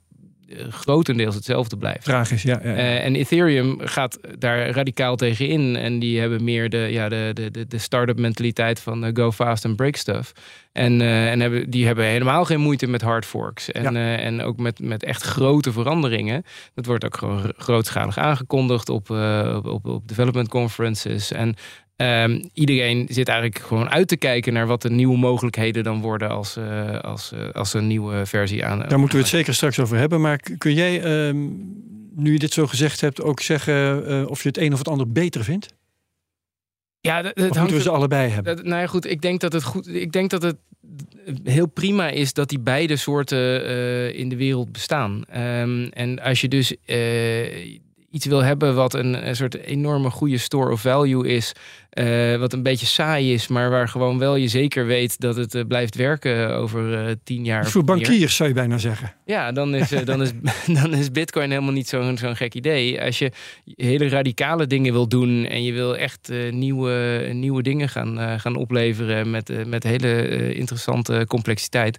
[0.69, 2.05] grotendeels hetzelfde blijft.
[2.05, 2.61] Tragisch, ja.
[2.63, 5.77] ja, uh, en Ethereum gaat daar radicaal tegen in.
[5.77, 9.65] En die hebben meer de, ja, de, de, de start-up mentaliteit van uh, go fast
[9.65, 10.33] and break stuff.
[10.73, 13.73] En, en hebben, die hebben helemaal geen moeite met hard forks.
[13.73, 16.43] En, en ook met, met echt grote veranderingen.
[16.75, 19.11] Dat wordt ook gewoon grootschalig aangekondigd op,
[19.65, 21.33] op, op development conferences.
[21.33, 21.55] En
[21.97, 26.31] Um, iedereen zit eigenlijk gewoon uit te kijken naar wat de nieuwe mogelijkheden dan worden
[26.31, 28.79] als, uh, als, uh, als een nieuwe versie aan.
[28.79, 30.21] Daar moeten we het zeker straks over hebben.
[30.21, 31.73] Maar kun jij, um,
[32.15, 34.89] nu je dit zo gezegd hebt, ook zeggen uh, of je het een of het
[34.89, 35.75] ander beter vindt?
[37.01, 38.57] Ja, dat, moeten we ze allebei hebben?
[38.57, 39.11] Dat, nou ja, goed.
[39.11, 39.89] Ik denk dat het goed.
[39.89, 40.57] Ik denk dat het
[41.45, 43.65] heel prima is dat die beide soorten
[44.15, 45.25] in de wereld bestaan.
[45.37, 46.75] Um, en als je dus
[48.15, 51.53] iets wil hebben wat een, een, soort enorme goede store of value is.
[51.95, 55.55] Uh, wat een beetje saai is, maar waar gewoon wel je zeker weet dat het
[55.55, 57.67] uh, blijft werken over uh, tien jaar.
[57.67, 59.13] Voor bankiers zou je bijna zeggen.
[59.25, 60.31] Ja, dan is, dan is,
[60.83, 63.03] dan is Bitcoin helemaal niet zo'n zo'n gek idee.
[63.03, 63.33] Als je
[63.65, 69.31] hele radicale dingen wil doen en je wil echt nieuwe, nieuwe dingen gaan, gaan opleveren
[69.31, 71.99] met, met hele interessante complexiteit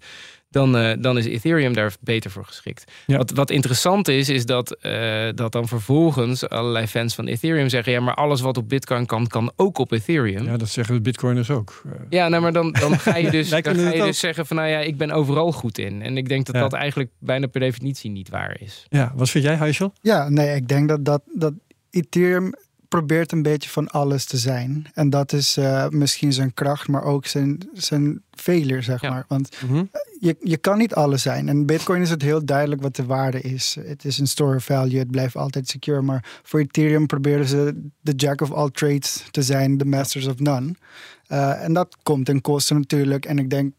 [0.56, 2.92] dan, uh, dan is Ethereum daar beter voor geschikt.
[3.06, 7.94] Wat, wat interessant is, is dat, uh, dat dan vervolgens allerlei fans van Ethereum zeggen:
[7.94, 10.44] ja, maar alles wat op Bitcoin kan, kan ook op Ethereum.
[10.44, 11.82] Ja, dat zeggen de Bitcoiners ook.
[11.86, 11.92] Uh.
[12.10, 14.70] Ja, nou, maar dan, dan ga je, dus, dan ga je dus zeggen: van nou
[14.70, 16.02] ja, ik ben overal goed in.
[16.02, 16.62] En ik denk dat ja.
[16.62, 18.86] dat eigenlijk bijna per definitie niet waar is.
[18.90, 19.94] Ja, wat vind jij, Heisel?
[20.02, 21.54] Ja, nee, ik denk dat, dat, dat
[21.90, 22.54] Ethereum
[22.96, 24.88] probeert een beetje van alles te zijn.
[24.94, 29.10] En dat is uh, misschien zijn kracht, maar ook zijn, zijn failure, zeg ja.
[29.10, 29.26] maar.
[29.28, 29.90] Want mm -hmm.
[30.20, 31.50] je, je kan niet alles zijn.
[31.50, 33.78] En Bitcoin is het heel duidelijk wat de waarde is.
[33.86, 36.02] Het is een store of value, het blijft altijd secure.
[36.02, 40.40] Maar voor Ethereum proberen ze de jack of all trades te zijn, de masters of
[40.40, 40.76] none.
[41.28, 43.26] Uh, en dat komt ten koste natuurlijk.
[43.26, 43.74] En ik denk,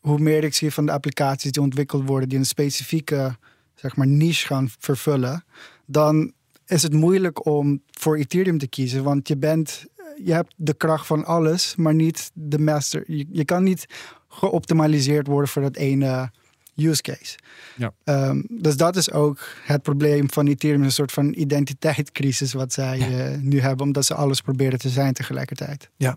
[0.00, 3.36] hoe meer ik zie van de applicaties die ontwikkeld worden, die een specifieke
[3.74, 5.44] zeg maar, niche gaan vervullen,
[5.86, 6.32] dan
[6.72, 9.02] is het moeilijk om voor Ethereum te kiezen.
[9.02, 9.84] Want je bent,
[10.24, 13.04] je hebt de kracht van alles, maar niet de master.
[13.06, 13.86] Je, je kan niet
[14.28, 16.30] geoptimaliseerd worden voor dat ene
[16.76, 17.38] use case.
[17.76, 17.92] Ja.
[18.28, 22.98] Um, dus dat is ook het probleem van Ethereum, een soort van identiteitscrisis wat zij
[22.98, 23.30] ja.
[23.30, 25.90] uh, nu hebben, omdat ze alles proberen te zijn tegelijkertijd.
[25.96, 26.16] Ja.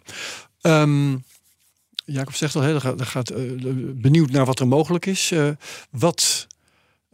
[0.61, 1.23] Um,
[2.05, 3.37] Jacob zegt al, heel gaat uh,
[3.95, 5.31] benieuwd naar wat er mogelijk is.
[5.31, 5.49] Uh,
[5.89, 6.47] wat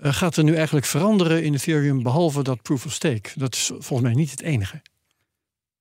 [0.01, 3.29] gaat er nu eigenlijk veranderen in Ethereum behalve dat proof of stake?
[3.35, 4.81] Dat is volgens mij niet het enige.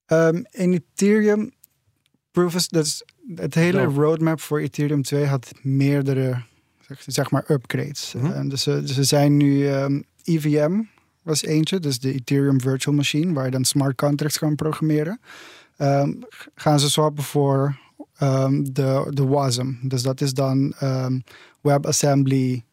[0.07, 1.51] Um, in Ethereum,
[2.31, 3.05] proof of, dat is
[3.35, 4.03] het hele no.
[4.03, 6.43] roadmap voor Ethereum 2 had meerdere
[6.81, 8.13] zeg, zeg maar upgrades.
[8.15, 8.45] Mm -hmm.
[8.45, 10.83] uh, dus, dus er zijn nu um, EVM
[11.23, 15.21] was eentje, dus de Ethereum Virtual Machine, waar je dan smart contracts kan programmeren.
[16.55, 17.79] Gaan ze swappen voor
[18.63, 19.73] de, de WASM.
[19.83, 20.75] Dus dat is dan
[21.61, 22.65] WebAssembly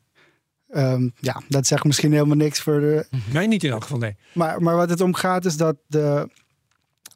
[0.75, 3.07] Um, ja, dat zegt misschien helemaal niks voor de.
[3.33, 4.15] Nee, niet in elk geval, nee.
[4.33, 6.29] Maar, maar wat het om gaat is dat de,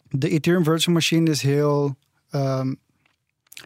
[0.09, 1.95] de Ethereum Virtual Machine is heel,
[2.31, 2.79] um,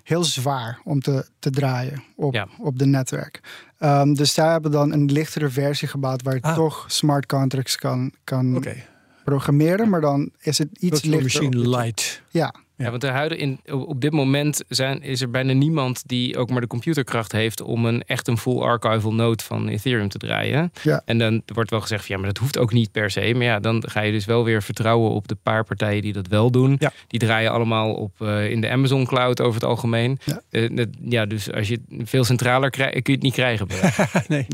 [0.03, 2.47] heel zwaar om te, te draaien op, ja.
[2.59, 3.41] op de netwerk.
[3.79, 6.55] Um, dus zij hebben dan een lichtere versie gebouwd waar je ah.
[6.55, 8.85] toch smart contracts kan, kan okay.
[9.23, 11.43] programmeren, maar dan is het iets Virtual lichter.
[11.43, 12.21] Machine Light.
[12.29, 16.37] Ja, ja, want de huidige in, op dit moment zijn, is er bijna niemand die
[16.37, 20.17] ook maar de computerkracht heeft om een echt een full archival node van Ethereum te
[20.17, 20.71] draaien.
[20.81, 21.01] Ja.
[21.05, 23.33] En dan wordt wel gezegd, van, ja, maar dat hoeft ook niet per se.
[23.33, 26.27] Maar ja, dan ga je dus wel weer vertrouwen op de paar partijen die dat
[26.27, 26.75] wel doen.
[26.79, 26.91] Ja.
[27.07, 30.19] Die draaien allemaal op uh, in de Amazon cloud over het algemeen.
[30.23, 33.33] Ja, uh, dat, ja dus als je het veel centraler krijgt, kun je het niet
[33.33, 33.67] krijgen.
[34.27, 34.47] nee.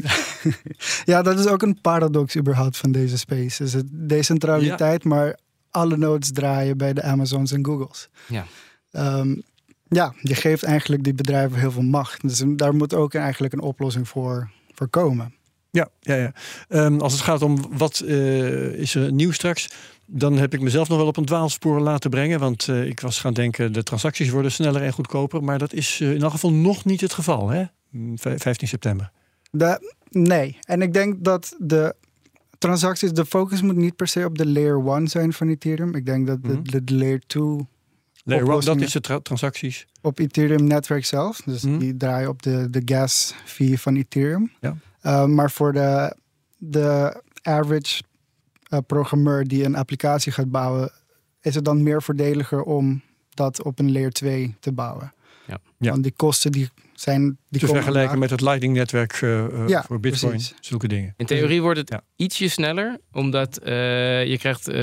[1.11, 3.63] ja, dat is ook een paradox überhaupt van deze space.
[3.63, 5.37] Dus het decentraliteit, maar
[5.71, 8.09] alle nodes draaien bij de Amazons en Googles.
[8.27, 8.45] Ja.
[8.91, 9.43] Um,
[9.87, 12.21] ja, je geeft eigenlijk die bedrijven heel veel macht.
[12.21, 15.33] Dus daar moet ook eigenlijk een oplossing voor, voor komen.
[15.71, 16.33] Ja, ja, ja.
[16.67, 19.69] Um, als het gaat om wat uh, is er nieuw straks,
[20.05, 22.39] dan heb ik mezelf nog wel op een dwaalspoor laten brengen.
[22.39, 25.43] Want uh, ik was gaan denken, de transacties worden sneller en goedkoper.
[25.43, 27.65] Maar dat is uh, in elk geval nog niet het geval, hè?
[28.15, 29.11] 15 september.
[29.51, 31.95] De, nee, en ik denk dat de
[32.61, 35.95] transacties, de focus moet niet per se op de layer 1 zijn van Ethereum.
[35.95, 36.63] Ik denk dat de, Mhm.
[36.63, 37.67] de, de layer 2 Layer
[38.23, 39.87] one, dat oplossingen- is de tra- transacties.
[40.01, 41.41] op Ethereum netwerk zelf.
[41.45, 41.77] Dus Mhm.
[41.77, 44.51] die draaien op de, de gas fee van Ethereum.
[44.59, 44.75] Ja.
[45.03, 46.15] Uh, maar voor de,
[46.57, 48.03] de average
[48.69, 50.91] uh, programmeur die een applicatie gaat bouwen,
[51.41, 55.13] is het dan meer voordeliger om dat op een layer 2 te bouwen.
[55.47, 55.57] Ja.
[55.77, 55.91] Ja.
[55.91, 59.83] Want die kosten die zijn die te komen vergelijken met het Lightning-netwerk eh, eh, Ja,
[59.87, 60.31] voor Bitcoin.
[60.31, 60.53] precies.
[60.59, 61.13] Zulke dingen.
[61.17, 62.01] In theorie wordt het Ja.
[62.15, 64.75] ietsje sneller, omdat eh, je krijgt eh,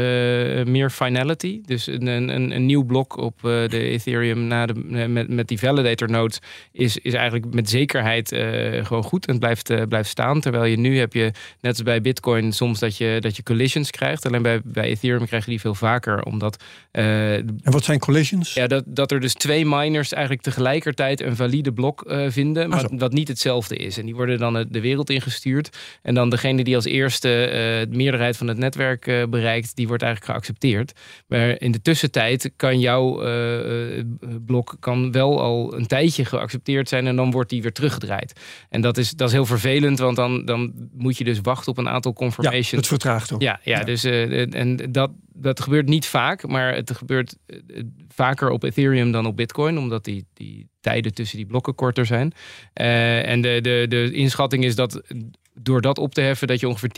[0.73, 1.61] meer finality.
[1.65, 4.75] Dus een, een, een nieuw blok op eh, de Ethereum na de,
[5.09, 6.39] met, met die validator nodes
[6.73, 10.41] is, is eigenlijk met zekerheid eh, gewoon goed en blijft, blijft staan.
[10.41, 11.23] Terwijl je nu heb je,
[11.61, 14.27] net als bij Bitcoin, soms dat je, dat je collisions krijgt.
[14.27, 18.55] Alleen bij, bij Ethereum krijg je die veel vaker, omdat eh, En wat zijn collisions?
[18.55, 22.85] ja, dat, dat er dus twee miners eigenlijk tegelijkertijd een valide blok eh, vinden, maar
[22.85, 22.97] Ah, zo.
[22.97, 23.99] dat niet hetzelfde is.
[23.99, 25.77] En die worden dan de wereld ingestuurd.
[26.03, 27.55] En dan degene die als eerste eh,
[27.90, 30.92] de meerderheid van het netwerk eh, bereikt, die wordt eigenlijk geaccepteerd.
[31.27, 34.05] Maar in de tussentijd kan jouw eh, eh,
[34.47, 38.33] blok kan wel al een tijdje geaccepteerd zijn en dan wordt die weer teruggedraaid.
[38.68, 41.79] En dat is, dat is heel vervelend, want dan, dan moet je dus wachten op
[41.79, 42.71] een aantal ja, confirmations.
[42.71, 43.42] het vertraagt ook.
[43.42, 43.85] Ja, ja, Ja.
[43.85, 49.12] dus eh, en dat, dat gebeurt niet vaak, maar het gebeurt eh, vaker op Ethereum
[49.12, 52.33] dan op Bitcoin, omdat die, die tijden tussen die blokken korter zijn.
[52.72, 55.03] Eh, en de, de, de inschatting is dat
[55.62, 56.90] door dat op te heffen, dat je ongeveer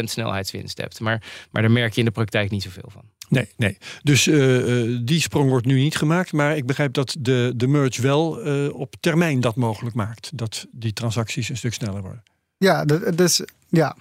[0.00, 1.00] 10% snelheidswinst hebt.
[1.00, 3.02] Maar, maar daar merk je in de praktijk niet zoveel van.
[3.28, 3.78] Nee, nee.
[4.02, 6.32] Dus eh, eh, die sprong wordt nu niet gemaakt.
[6.32, 10.30] Maar ik begrijp dat de, de merge wel eh, op termijn dat mogelijk maakt.
[10.34, 12.22] Dat die transacties een stuk sneller worden.
[12.56, 13.96] Ja, dat, dus, ja.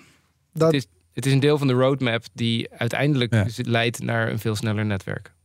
[0.54, 3.46] Dat, Het is, het is een deel van de roadmap die uiteindelijk Ja.
[3.56, 5.36] leidt naar een veel sneller netwerk.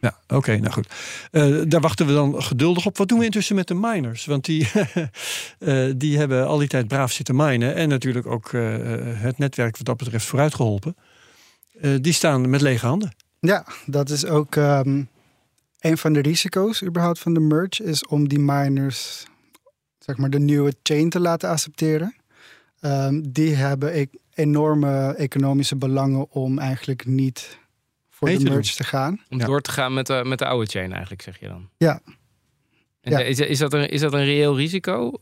[0.00, 0.88] Ja, oké, nou goed.
[1.30, 2.96] Eh, daar wachten we dan geduldig op.
[2.98, 4.24] Wat doen we intussen met de miners?
[4.26, 4.68] Want die,
[5.58, 7.74] eh, die hebben al die tijd braaf zitten minen.
[7.74, 10.96] En natuurlijk ook eh, het netwerk wat dat betreft vooruit geholpen.
[11.80, 13.14] Eh, die staan met lege handen.
[13.40, 15.02] Ja, dat is ook ehm,
[15.78, 19.26] een van de risico's überhaupt van de merge, is om die miners,
[19.98, 22.14] zeg maar, de nieuwe chain te laten accepteren.
[22.80, 27.58] Ehm, die hebben e- enorme economische belangen om eigenlijk niet
[28.10, 29.20] voor Mee de merge te gaan.
[29.28, 29.46] Om Ja.
[29.46, 31.68] door te gaan met de, met de oude chain eigenlijk, zeg je dan.
[31.76, 32.00] Ja.
[33.00, 33.18] En Ja.
[33.20, 35.12] Is, is, dat een, is dat een reëel risico?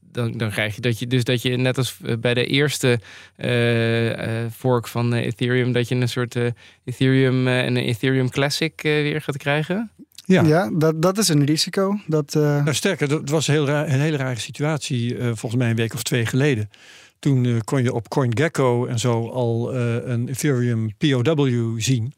[0.00, 3.00] Dan, dan krijg je dat je dus dat je net als bij de eerste
[3.36, 6.46] eh, eh, fork van eh, Ethereum, dat je een soort eh,
[6.84, 9.90] Ethereum eh, en een Ethereum Classic eh, weer gaat krijgen.
[10.28, 10.42] Ja.
[10.42, 11.98] Ja, dat, dat is een risico.
[12.06, 15.16] Dat, eh, Nou, sterker, dat was een, heel raar, een hele rare situatie.
[15.18, 16.70] eh, volgens mij een week of twee geleden.
[17.18, 22.12] Toen eh, kon je op CoinGecko en zo al eh, een Ethereum POW zien.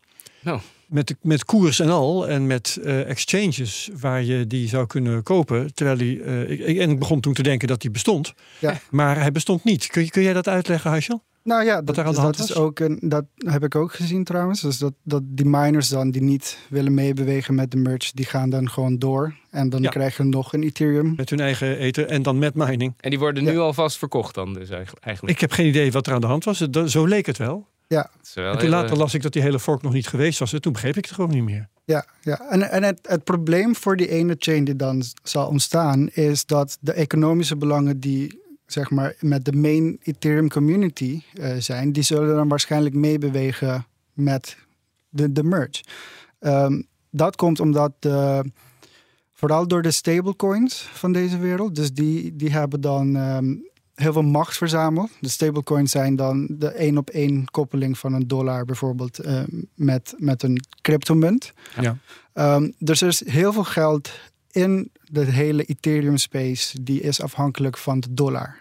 [0.45, 0.61] Oh.
[0.87, 5.75] Met, met koers en al en met eh, exchanges waar je die zou kunnen kopen.
[5.75, 8.33] Terwijl die, eh, ik, en ik begon toen te denken dat die bestond.
[8.59, 8.81] Ja.
[8.91, 9.87] Maar hij bestond niet.
[9.87, 11.23] Kun, je- kun jij dat uitleggen, Haishel?
[11.49, 13.75] Nou ja, dat, daar aan de dus hand dat, is ook een, dat heb ik
[13.75, 14.61] ook gezien trouwens.
[14.61, 18.51] Dus dat, dat die miners dan die niet willen meebewegen met de merge, die gaan
[18.51, 19.35] dan gewoon door.
[19.51, 19.89] En dan Ja.
[19.91, 21.13] krijgen we nog een Ethereum.
[21.17, 22.95] Met hun eigen eten en dan met mining.
[23.01, 23.51] En die worden Ja.
[23.51, 25.29] nu alvast verkocht dan dus eigenlijk.
[25.29, 26.59] Ik heb geen idee wat er aan de hand was.
[26.71, 27.67] Dat- Zo leek het wel.
[27.87, 30.39] Ja, wel En toen later eh, las ik dat die hele fork nog niet geweest
[30.39, 30.53] was.
[30.53, 31.69] En toen begreep ik het gewoon niet meer.
[31.85, 32.41] ja, ja.
[32.51, 36.79] En, en het, het probleem voor die ene chain die dan zal ontstaan, is dat
[36.81, 42.35] de economische belangen die zeg maar met de main Ethereum community eh, zijn, die zullen
[42.35, 44.57] dan waarschijnlijk meebewegen met
[45.09, 45.85] de, de merge.
[46.39, 48.45] Ehm, dat komt omdat de,
[49.33, 53.55] vooral door de stablecoins van deze wereld, dus die, die hebben dan ehm,
[53.95, 55.11] heel veel macht verzameld.
[55.21, 59.43] De stablecoins zijn dan de één op één koppeling van een dollar bijvoorbeeld eh,
[59.75, 61.53] met, met een cryptomunt.
[61.81, 61.97] Ja.
[62.33, 64.11] Ehm, dus er is heel veel geld
[64.51, 68.57] in de hele Ethereum space die is afhankelijk van de dollar.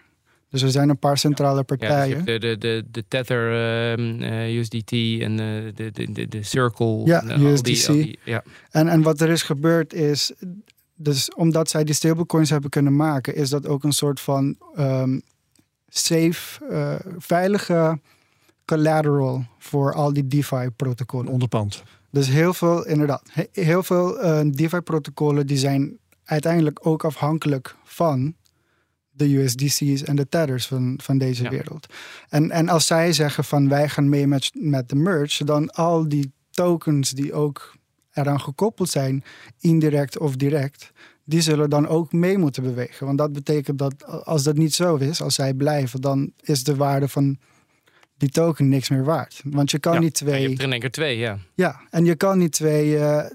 [0.49, 2.15] Dus er zijn een paar centrale ja, dus je partijen.
[2.15, 6.43] hebt de, de, de, de Tether ehm, eh, USDT en eh, de, de, de, de
[6.43, 7.01] Circle.
[7.05, 7.87] Ja, en, eh, al die- USDC.
[7.89, 8.43] al die- ja.
[8.71, 10.31] En, en wat er is gebeurd is,
[10.95, 15.19] dus omdat zij die stablecoins hebben kunnen maken, is dat ook een soort van ehm,
[15.89, 17.99] safe, eh, veilige
[18.65, 21.31] collateral voor al die DeFi-protocollen.
[21.31, 21.83] onderpand.
[22.11, 28.35] Dus heel veel, inderdaad, he- heel veel eh, DeFi-protocollen die zijn uiteindelijk ook afhankelijk van
[29.09, 31.49] de USDC's en de tethers van, van deze Ja.
[31.49, 31.93] wereld.
[32.29, 36.07] En, en als zij zeggen van wij gaan mee met, met de merge, dan al
[36.09, 37.75] die tokens die ook
[38.13, 39.23] eraan gekoppeld zijn,
[39.59, 40.91] indirect of direct,
[41.23, 43.05] die zullen dan ook mee moeten bewegen.
[43.05, 46.75] Want dat betekent dat als dat niet zo is, als zij blijven, dan is de
[46.75, 47.37] waarde van
[48.17, 49.41] die token niks meer waard.
[49.45, 49.99] Want je kan Ja.
[49.99, 50.41] niet twee.
[50.41, 51.37] je hebt er in één keer twee, ja.
[51.55, 53.25] Ja, en je kan niet twee, eh,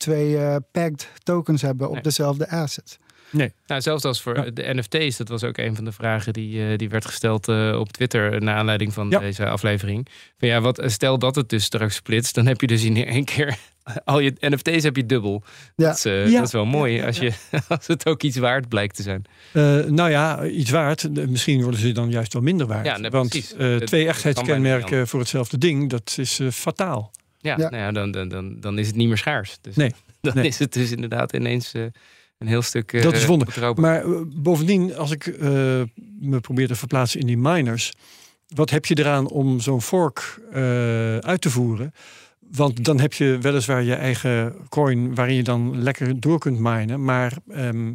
[0.00, 2.02] twee eh, pegged tokens hebben op Nee.
[2.02, 2.98] dezelfde asset.
[3.30, 3.52] Nee.
[3.66, 6.88] Nou, zelfs als voor de NFT's, dat was ook een van de vragen die, die
[6.88, 10.06] werd gesteld op Twitter naar aanleiding van deze aflevering.
[10.38, 13.24] Van ja, wat, stel dat het dus straks splitst, dan heb je dus in één
[13.24, 13.58] keer
[14.04, 15.42] al je NFT's heb je dubbel.
[15.76, 15.86] Ja.
[15.86, 17.32] Dat, is, uh, dat is wel mooi als, je,
[17.68, 19.24] als het ook iets waard blijkt te zijn.
[19.52, 21.28] Uh, nou ja, iets waard.
[21.28, 22.86] Misschien worden ze dan juist wel minder waard.
[22.86, 27.10] Ja, nee, Want uh, twee echtheidskenmerken voor hetzelfde ding, dat is fataal.
[27.42, 29.58] Ja, Nou ja dan, dan, dan, dan is het niet meer schaars.
[29.60, 29.92] Dus nee.
[30.20, 31.72] Dan is het dus inderdaad ineens
[32.38, 33.02] een heel stuk.
[33.02, 33.72] dat is wonder.
[33.74, 35.38] Maar bovendien, als ik
[36.20, 37.92] me probeer te verplaatsen in die miners.
[38.54, 40.40] Wat heb je eraan om zo'n fork
[41.20, 41.92] uit te voeren?
[42.50, 47.04] Want dan heb je weliswaar je eigen coin waarin je dan lekker door kunt minen.
[47.04, 47.92] Maar ehm,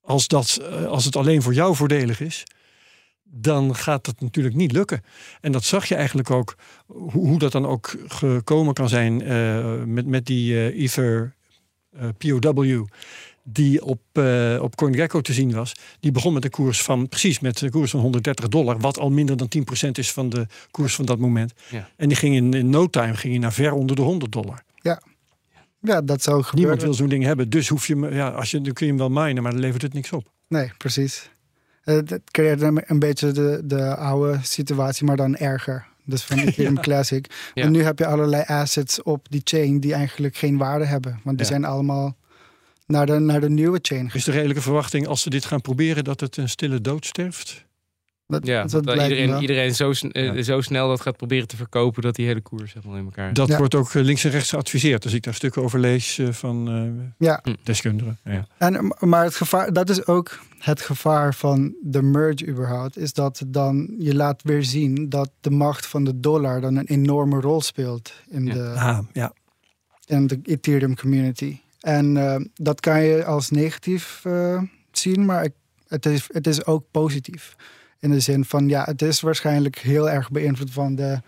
[0.00, 2.44] als, dat, eh, als het alleen voor jou voordelig is,
[3.30, 5.02] dan gaat dat natuurlijk niet lukken.
[5.40, 9.82] En dat zag je eigenlijk ook, hoe, hoe dat dan ook gekomen kan zijn uh,
[9.84, 11.36] met, met die uh, Ether
[12.18, 12.84] POW
[13.52, 17.40] die op, uh, op CoinGecko te zien was, die begon met een koers van precies
[17.40, 19.48] met een koers van 130 dollar, wat al minder dan
[19.86, 21.52] 10% is van de koers van dat moment.
[21.70, 21.88] Ja.
[21.96, 24.62] En die ging in, in no time ging je naar ver onder de 100 dollar.
[24.74, 25.02] Ja.
[25.80, 26.54] Ja, dat zou gebeuren.
[26.54, 29.00] Niemand wil zo'n ding hebben, dus hoef je, ja, als je, dan kun je hem
[29.00, 30.30] wel minen, maar dan levert het niks op.
[30.48, 31.30] Nee, precies.
[31.94, 35.86] Het uh, creëert een beetje de, de oude situatie, maar dan erger.
[36.04, 36.80] Dus van Ethereum ja.
[36.80, 37.50] Classic.
[37.54, 37.68] Ja.
[37.68, 41.20] nu heb je allerlei assets op die chain die eigenlijk geen waarde hebben.
[41.24, 42.16] Want die zijn allemaal
[42.86, 44.10] naar de, naar de nieuwe chain.
[44.12, 47.66] Is de redelijke verwachting als ze dit gaan proberen dat het een stille dood sterft?
[48.28, 52.14] Dat, ja, dat, iedereen, iedereen zo, uh, zo snel dat gaat proberen te verkopen dat
[52.14, 53.32] die hele koers helemaal in elkaar.
[53.32, 55.04] Dat wordt ook eh, links en rechts geadviseerd.
[55.04, 57.40] Als ik daar stukken over lees uh, van uh, ja.
[57.42, 57.54] Hm.
[57.62, 58.18] deskundigen.
[58.24, 58.46] Ja.
[58.58, 62.96] En, maar het gevaar, dat is ook het gevaar van de merge überhaupt.
[62.96, 66.86] Is dat dan je laat weer zien dat de macht van de dollar dan een
[66.86, 69.32] enorme rol speelt in, de, ah, ja.
[70.06, 71.58] in de Ethereum community.
[71.80, 74.62] En uh, dat kan je als negatief uh,
[74.92, 75.48] zien, maar
[75.88, 77.56] het is, het is ook positief.
[78.00, 81.20] In de zin van, ja, het is waarschijnlijk heel erg beïnvloed van de,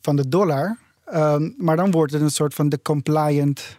[0.00, 0.78] van de dollar.
[1.14, 3.78] Um, maar dan wordt het een soort van de compliant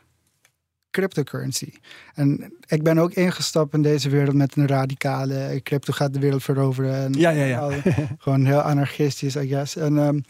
[0.92, 1.72] cryptocurrency.
[2.14, 6.44] En ik ben ook ingestapt in deze wereld met een radicale crypto gaat de wereld
[6.44, 6.96] veroveren.
[6.96, 7.82] En ja, ja, ja.
[8.18, 9.76] gewoon heel anarchistisch, I guess.
[9.76, 10.24] En um,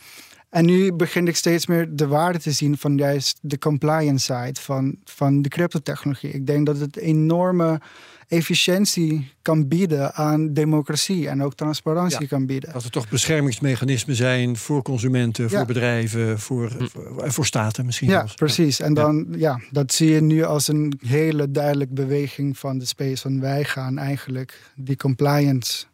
[0.52, 4.62] en nu begin ik steeds meer de waarde te zien van juist de compliance side
[4.62, 6.32] van, van de cryptotechnologie.
[6.32, 7.82] Ik denk dat het enorme
[8.28, 12.74] efficiëntie kan bieden aan democratie en ook transparantie kan bieden.
[12.74, 16.86] Dat er toch beschermingsmechanismen zijn voor consumenten, voor bedrijven, voor, hm.
[16.86, 18.10] voor, voor, staten misschien.
[18.10, 18.80] Ja, precies.
[18.80, 19.62] En dan, ja.
[19.72, 23.22] dat zie je nu als een hele duidelijke beweging van de space.
[23.22, 25.86] Van wij gaan eigenlijk die compliance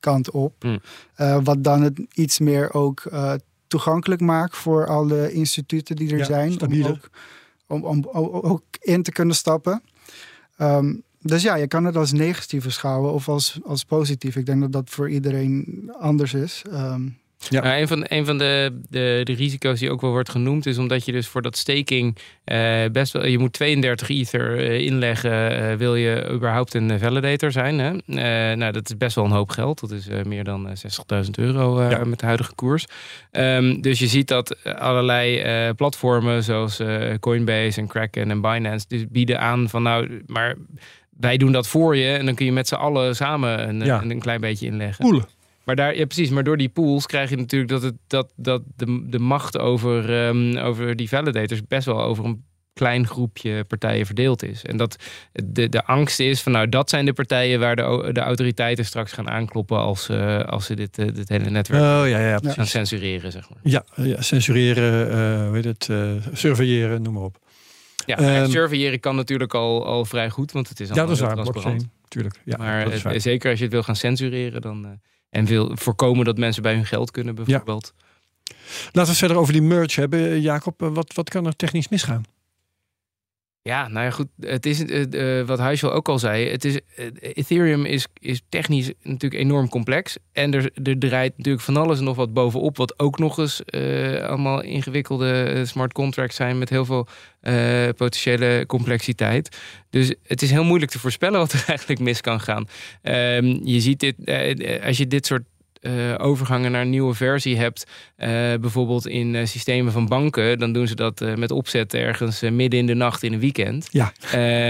[0.00, 0.54] kant op.
[0.58, 0.78] Hm.
[1.20, 3.32] Uh, wat dan het iets meer ook uh,
[3.66, 6.60] toegankelijk maak voor alle instituten die er zijn.
[6.60, 7.10] Om ook,
[7.66, 8.06] om, om,
[8.42, 9.82] ook in te kunnen stappen.
[10.56, 14.36] Ehm, dus ja, je kan het als negatief beschouwen of als, als positief.
[14.36, 16.62] Ik denk dat dat voor iedereen anders is.
[16.72, 17.62] Um, ja.
[17.62, 20.78] Nou, een van, een van de, de, de, risico's die ook wel wordt genoemd is
[20.78, 25.52] omdat je dus voor dat staking uh, best wel, je moet 32 ether uh, inleggen,
[25.52, 27.78] uh, wil je überhaupt een validator zijn.
[27.78, 28.54] Hè?
[28.54, 29.80] nou, dat is best wel een hoop geld.
[29.80, 32.04] Dat is meer dan 60.000 euro ja.
[32.04, 32.86] met de huidige koers.
[33.32, 36.80] Um, dus je ziet dat allerlei platformen zoals
[37.20, 40.56] Coinbase en Kraken en Binance dus bieden aan van nou, maar
[41.18, 44.02] wij doen dat voor je en dan kun je met z'n allen samen een, ja.
[44.02, 45.04] een, een klein beetje inleggen.
[45.04, 45.35] Poelen.
[45.66, 46.30] Maar daar, ja, precies.
[46.30, 50.26] Maar door die pools krijg je natuurlijk dat, het, dat, dat de, de macht over,
[50.26, 54.64] um, over die validators best wel over een klein groepje partijen verdeeld is.
[54.64, 54.96] En dat
[55.32, 59.12] de, de angst is van nou, dat zijn de partijen waar de, de autoriteiten straks
[59.12, 62.66] gaan aankloppen als, uh, als ze dit, uh, dit hele netwerk oh, ja, ja, gaan
[62.66, 63.58] censureren, zeg maar.
[63.62, 65.88] Ja, ja censureren, uh, weet het,
[66.32, 67.38] surveilleren, noem maar op.
[68.06, 71.10] Ja, um, surveilleren kan natuurlijk al, al vrij goed, want het is al ja, dat
[71.10, 71.86] is waar, transparant.
[72.08, 72.40] Tuurlijk.
[72.44, 75.00] Ja, maar zeker als je het wil gaan censureren, dan
[75.36, 77.94] en wil voorkomen dat mensen bij hun geld kunnen, bijvoorbeeld.
[78.84, 80.40] Laten we het verder over die merge hebben.
[80.40, 82.24] Jacob, wat, wat kan er technisch misgaan?
[83.66, 84.26] Ja, nou ja, goed.
[84.40, 86.50] Het is uh, wat Huisel ook al zei.
[86.50, 90.16] Het is, uh, Ethereum is, is technisch natuurlijk enorm complex.
[90.32, 92.76] En er, er draait natuurlijk van alles en nog wat bovenop.
[92.76, 96.58] Wat ook nog eens uh, allemaal ingewikkelde smart contracts zijn.
[96.58, 97.06] Met heel veel
[97.96, 99.58] potentiële complexiteit.
[99.90, 102.68] Dus het is heel moeilijk te voorspellen wat er eigenlijk mis kan gaan.
[103.02, 104.14] Ehm, je ziet dit,
[104.84, 105.44] als je dit soort
[105.86, 107.84] uh, overgangen naar een nieuwe versie hebt,
[108.18, 108.28] uh,
[108.60, 112.86] bijvoorbeeld in uh, systemen van banken, dan doen ze dat met opzet ergens midden in
[112.86, 113.88] de nacht in een weekend.
[113.90, 114.12] Ja.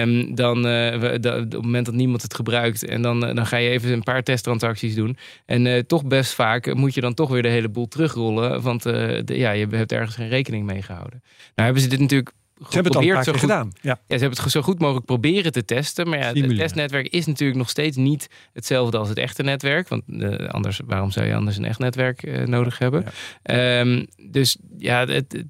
[0.01, 3.93] Um, dan op het moment dat niemand het gebruikt en dan, dan ga je even
[3.93, 5.17] een paar testtransacties doen.
[5.47, 9.25] En toch best vaak moet je dan toch weer de hele boel terugrollen, want de,
[9.27, 11.23] ja, je hebt ergens geen rekening mee gehouden.
[11.23, 13.73] Nou hebben ze dit natuurlijk geprobeerd zo goed, gedaan.
[13.81, 13.91] Ja.
[13.91, 14.17] ja.
[14.17, 16.09] ze hebben het zo goed mogelijk proberen te testen.
[16.09, 19.89] Maar ja, het testnetwerk is natuurlijk nog steeds niet hetzelfde als het echte netwerk.
[19.89, 23.05] Want uh, anders, waarom zou je anders een echt netwerk uh, nodig hebben?
[23.43, 23.81] Ja.
[23.81, 25.45] Um, dus ja, het,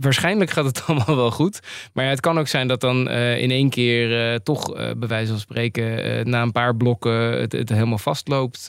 [0.00, 1.60] waarschijnlijk gaat het allemaal wel goed.
[1.92, 4.76] Maar ja, het kan ook zijn dat dan uh, in één keer uh, toch, uh,
[4.96, 8.68] bij wijze van spreken, na een paar blokken het, het helemaal vastloopt.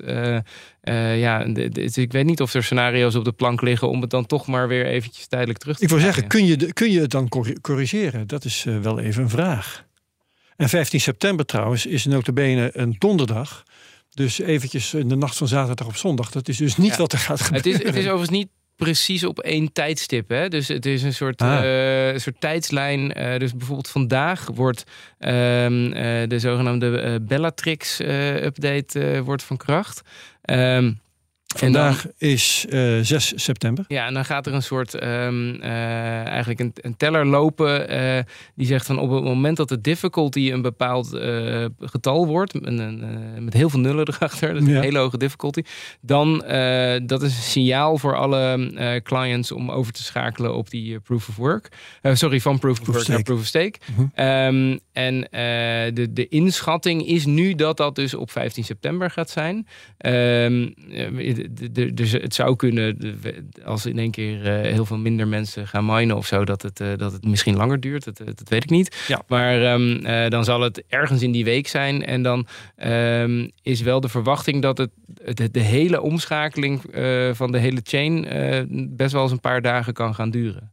[1.15, 4.25] ja, dus ik weet niet of er scenario's op de plank liggen om het dan
[4.25, 7.11] toch maar weer eventjes tijdelijk terug te Ik wil zeggen, kun je, kun je het
[7.11, 7.29] dan
[7.61, 8.27] corrigeren?
[8.27, 9.85] Dat is wel even een vraag.
[10.55, 13.63] En 15 september trouwens is notabene een donderdag.
[14.09, 16.31] Dus eventjes in de nacht van zaterdag op zondag.
[16.31, 16.97] Dat is dus niet ja.
[16.97, 17.71] wat er gaat gebeuren.
[17.71, 18.47] Het is, het is overigens niet
[18.77, 20.29] precies op één tijdstip.
[20.29, 20.47] Hè?
[20.47, 21.63] Dus het is een soort, ah.
[21.63, 23.19] uh, soort tijdslijn.
[23.19, 24.83] Uh, dus bijvoorbeeld vandaag wordt
[25.19, 25.27] uh,
[26.27, 30.01] de zogenaamde Bellatrix-update wordt van kracht.
[30.49, 30.99] Um,
[31.55, 33.85] Vandaag is uh, eh, 6 september.
[33.87, 38.19] Ja, en dan gaat er een soort um, uh, eigenlijk een, een, teller lopen uh,
[38.55, 41.07] die zegt van op het moment dat de difficulty een bepaald
[41.79, 45.61] getal wordt, een, een, met heel veel nullen erachter, dat is een hele hoge difficulty,
[46.01, 46.37] dan
[47.05, 51.35] dat is een signaal voor alle clients om over te schakelen op die proof of
[51.35, 51.69] work.
[52.01, 53.79] sorry, van proof, proof of work naar proof of stake.
[53.95, 54.11] -hmm.
[54.25, 55.27] um, en
[55.93, 59.67] de, de inschatting is nu dat dat dus op 15 september gaat zijn.
[59.97, 60.73] Um,
[61.93, 63.17] dus het zou kunnen,
[63.65, 66.79] als in één keer eh, heel veel minder mensen gaan minen of zo, dat het,
[66.79, 68.03] eh, dat het misschien langer duurt.
[68.03, 69.05] Dat, dat weet ik niet.
[69.07, 69.21] Ja.
[69.27, 72.05] Maar ehm, eh, dan zal het ergens in die week zijn.
[72.05, 72.47] En dan
[72.85, 74.91] um, is wel de verwachting dat het,
[75.23, 76.81] de, de hele omschakeling
[77.33, 78.25] van de hele chain
[78.95, 80.71] best wel eens een paar dagen kan gaan duren.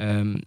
[0.00, 0.40] Um,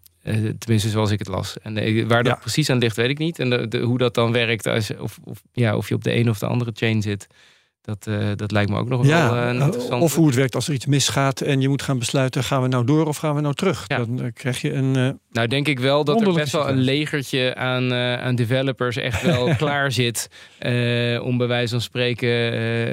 [0.57, 1.59] tenminste, zoals ik het las.
[1.59, 3.39] En waar dat precies aan ligt, weet ik niet.
[3.39, 6.29] En de, hoe dat dan werkt, als, of, of, ja, of je op de een
[6.29, 7.27] of de andere chain zit.
[7.81, 10.03] Dat, uh, dat lijkt me ook nog ja, wel uh, interessant.
[10.03, 12.67] Of hoe het werkt als er iets misgaat en je moet gaan besluiten: gaan we
[12.67, 13.83] nou door of gaan we nou terug?
[13.87, 13.97] Ja.
[13.97, 15.19] Dan uh, krijg je een.
[15.31, 19.55] nou, denk ik wel dat er best wel een legertje aan, aan developers echt wel
[19.55, 20.27] klaar zit.
[21.21, 22.29] om bij wijze van spreken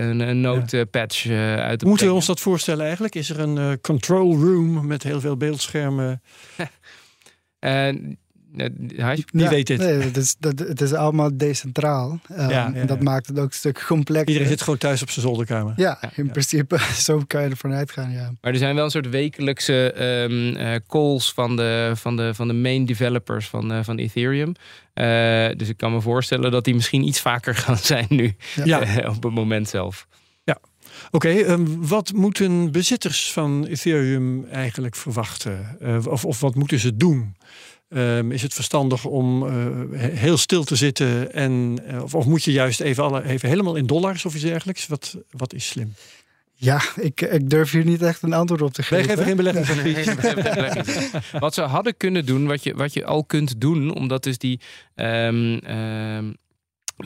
[0.03, 1.57] een, een notepatch ja.
[1.57, 3.15] uit te Moeten we ons dat voorstellen eigenlijk?
[3.15, 6.23] Is er een control room met heel veel beeldschermen?
[8.57, 9.79] Hij ja, weet dit.
[9.79, 12.11] Nee, het, is, dat, het is allemaal decentraal.
[12.11, 14.29] Um, ja, ja, en dat maakt het ook een stuk complexer.
[14.29, 15.73] Iedereen zit gewoon thuis op zijn zolderkamer.
[15.77, 16.79] Ja, in principe.
[16.95, 18.33] Zo kan je ervan uitgaan, ja.
[18.41, 22.49] Maar er zijn wel een soort wekelijkse um, uh, calls van de, van, de, van
[22.49, 24.55] de main developers van, uh, van Ethereum.
[24.95, 28.37] Uh, dus ik kan me voorstellen dat die misschien iets vaker gaan zijn nu.
[28.65, 28.79] Ja.
[29.09, 30.07] op het moment zelf.
[30.45, 30.59] Ja.
[31.11, 35.79] Oké, okay, um, wat moeten bezitters van Ethereum eigenlijk verwachten?
[36.09, 37.37] of, of wat moeten ze doen?
[37.91, 41.33] Um, is het verstandig om uh, heel stil te zitten?
[41.33, 44.43] En, uh, of, of, moet je juist even, alle, even helemaal in dollars of iets
[44.43, 44.87] dergelijks?
[44.87, 45.95] Wat, wat is slim?
[46.55, 49.07] Ja, ik, ik durf hier niet echt een antwoord op te geven.
[49.07, 51.11] Wij geven geen beleggingsadvies.
[51.41, 54.61] wat ze hadden kunnen doen, wat je, wat je al kunt doen, omdat dus die
[54.95, 56.37] um, um,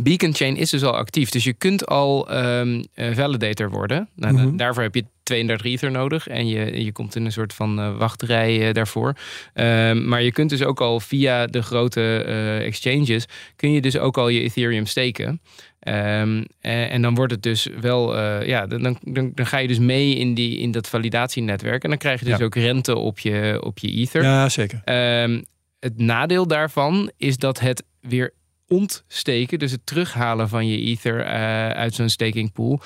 [0.00, 1.30] Beacon Chain is dus al actief.
[1.30, 4.08] Dus je kunt al um, validator worden.
[4.16, 4.56] Nou, mm -hmm.
[4.56, 6.28] Daarvoor heb je 32 ether nodig.
[6.28, 9.16] En je, je komt in een soort van uh, wachtrij uh, daarvoor.
[9.54, 12.22] Um, maar je kunt dus ook al via de grote
[12.64, 13.26] exchanges...
[13.56, 15.28] kun je dus ook al je Ethereum steken.
[15.28, 18.18] Um, en, en, dan wordt het dus wel...
[18.44, 21.82] ja, dan, dan, dan ga je dus mee in, die, in dat validatienetwerk.
[21.82, 22.44] En dan krijg je dus ja.
[22.44, 24.22] ook rente op je, op je ether.
[24.22, 24.82] Ja, zeker.
[25.22, 25.44] Um,
[25.82, 28.32] het nadeel daarvan is dat het weer
[28.72, 32.80] ontsteken, dus het terughalen van je ether uh, uit zo'n staking pool,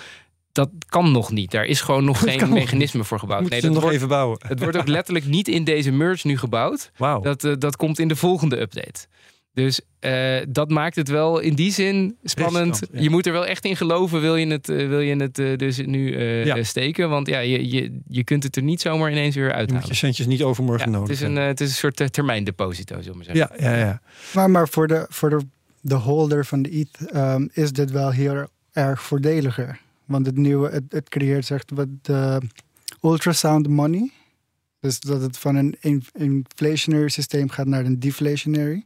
[0.57, 1.51] dat kan nog niet.
[1.51, 3.41] Daar is gewoon nog geen mechanisme voor gebouwd.
[3.41, 4.39] Moet nee, dat nog wordt, even bouwen.
[4.49, 6.91] Het wordt ook letterlijk niet in deze merge nu gebouwd.
[6.97, 7.24] Wow.
[7.24, 9.07] Dat, uh, dat komt in de volgende update.
[9.53, 12.82] Dus uh, dat maakt het wel in die zin spannend.
[12.93, 13.01] Ja.
[13.01, 15.57] Je moet er wel echt in geloven, wil je het, uh, wil je het uh,
[15.57, 16.62] dus nu ja.
[16.62, 17.09] steken.
[17.09, 19.66] Want ja, je, je, je kunt het er niet zomaar ineens weer uithalen.
[19.66, 22.12] Je moet je centjes niet overmorgen ja, nodig het is, een, het is een soort
[22.12, 23.57] termijndeposito, zullen we zeggen.
[23.59, 24.01] Ja, ja, ja.
[24.34, 25.41] Maar, maar voor, de, voor de,
[25.89, 29.80] de holder van de ETH um, is dit wel heel erg voordeliger.
[30.05, 31.89] Want het nieuwe, het, het creëert zeg wat
[33.03, 34.11] ultrasound money.
[34.80, 35.76] Dus dat het van een
[36.12, 38.84] inflationary systeem gaat naar een deflationary.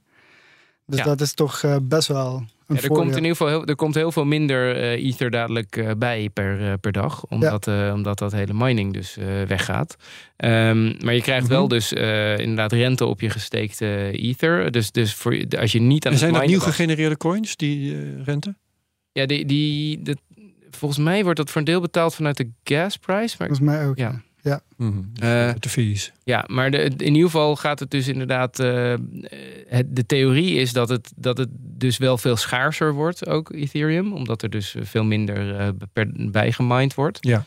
[0.86, 1.04] Dus ja.
[1.04, 2.44] dat is toch uh, best wel
[2.76, 5.76] ja, er komt in ieder geval heel, er komt heel veel minder uh, ether dadelijk
[5.76, 7.24] uh, bij per, per dag.
[7.26, 7.92] Omdat, ja.
[7.92, 9.16] omdat dat hele mining dus
[9.46, 9.96] weggaat.
[10.36, 11.58] Um, maar je krijgt mm -hmm.
[11.58, 11.92] wel dus
[12.42, 14.70] inderdaad rente op je gesteekte ether.
[14.70, 18.54] Dus, dus voor, als je niet aan en zijn dat nieuw gegenereerde coins, die rente?
[19.12, 20.16] Ja, die, die, de,
[20.70, 23.36] volgens mij wordt dat voor een deel betaald vanuit de gasprijs.
[23.36, 23.96] Maar volgens mij ook.
[23.98, 24.22] Ja.
[24.42, 24.60] Ja.
[24.76, 25.28] Mm -hmm.
[25.28, 26.12] uh, de fees.
[26.24, 28.60] Ja, maar de, in ieder geval gaat het dus inderdaad.
[28.60, 28.94] Uh,
[29.66, 34.12] het, de theorie is dat het, dat het dus wel veel schaarser wordt, ook Ethereum,
[34.12, 37.18] omdat er dus veel minder uh, per, bijgemind wordt.
[37.20, 37.44] Ja.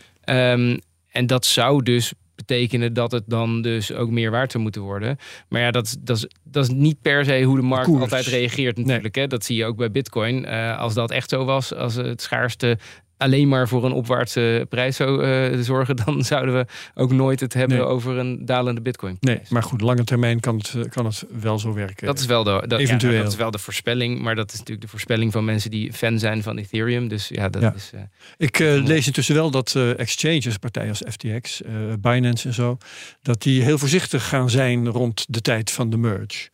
[0.54, 0.80] Um,
[1.10, 5.18] en dat zou dus betekenen dat het dan dus ook meer waard zou moeten worden.
[5.50, 8.78] Maar ja, dat, dat, is, dat is niet per se hoe de markt altijd reageert
[8.78, 9.16] natuurlijk.
[9.16, 9.28] Hè?
[9.28, 10.46] Dat zie je ook bij bitcoin.
[10.46, 12.78] Uh, als dat echt zo was, als het schaarste
[13.24, 16.65] alleen maar voor een opwaartse prijs zou uh, zorgen, dan zouden we
[16.95, 19.17] ook nooit het hebben over een dalende bitcoin.
[19.19, 22.07] Nee, maar goed, lange termijn kan het, eh, kan het wel zo werken.
[22.07, 23.13] Dat is wel de, dat, Eventueel.
[23.13, 25.93] Ja, dat is wel de voorspelling, maar dat is natuurlijk de voorspelling van mensen die
[25.93, 27.07] fan zijn van Ethereum.
[27.07, 27.91] Dus ja, dat is.
[27.95, 28.01] Uh,
[28.38, 31.61] Ik uh, lees intussen wel dat exchanges, partijen als FTX,
[31.99, 32.78] Binance en zo,
[33.21, 36.51] dat die heel voorzichtig gaan zijn rond de tijd van de merge.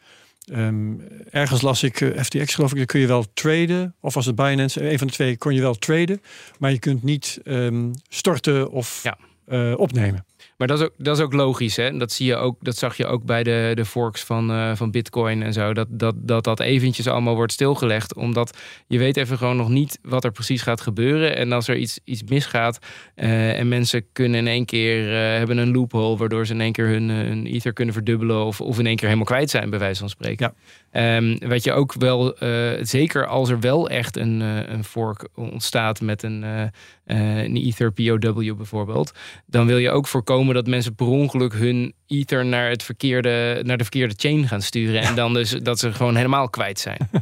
[0.52, 0.94] Ehm,
[1.30, 3.96] ergens las ik uh, eh, FTX, geloof ik, daar kun je wel traden.
[4.00, 6.22] Of was het Binance, een van de twee kon je wel traden.
[6.60, 9.18] Maar je kunt niet um, storten of ja.
[9.48, 10.26] uh, opnemen.
[10.60, 11.76] Maar dat is ook, dat is ook logisch.
[11.76, 11.98] Hè?
[11.98, 14.92] Dat, zie je ook, dat zag je ook bij de, de forks van, uh, van
[14.92, 15.74] Bitcoin en zo.
[15.74, 18.16] Dat, dat, dat dat eventjes allemaal wordt stilgelegd.
[18.16, 18.58] Omdat
[18.88, 21.36] je weet even gewoon nog niet wat er precies gaat gebeuren.
[21.36, 22.80] En als er iets, iets misgaat
[23.16, 26.18] uh, en mensen kunnen in één keer uh, hebben een loophole.
[26.18, 28.46] Waardoor ze in één keer hun, hun ether kunnen verdubbelen.
[28.46, 30.54] Of, of in één keer helemaal kwijt zijn, bij wijze van spreken.
[30.92, 31.18] Ja.
[31.18, 32.36] Um, wat je ook wel,
[32.82, 34.40] zeker als er wel echt een,
[34.74, 36.72] een fork ontstaat met een,
[37.10, 39.12] een Ether POW bijvoorbeeld.
[39.46, 43.78] Dan wil je ook voorkomen dat mensen per ongeluk hun ether naar, het verkeerde, naar
[43.78, 45.02] de verkeerde chain gaan sturen.
[45.02, 47.10] En dan dus dat ze gewoon helemaal kwijt zijn.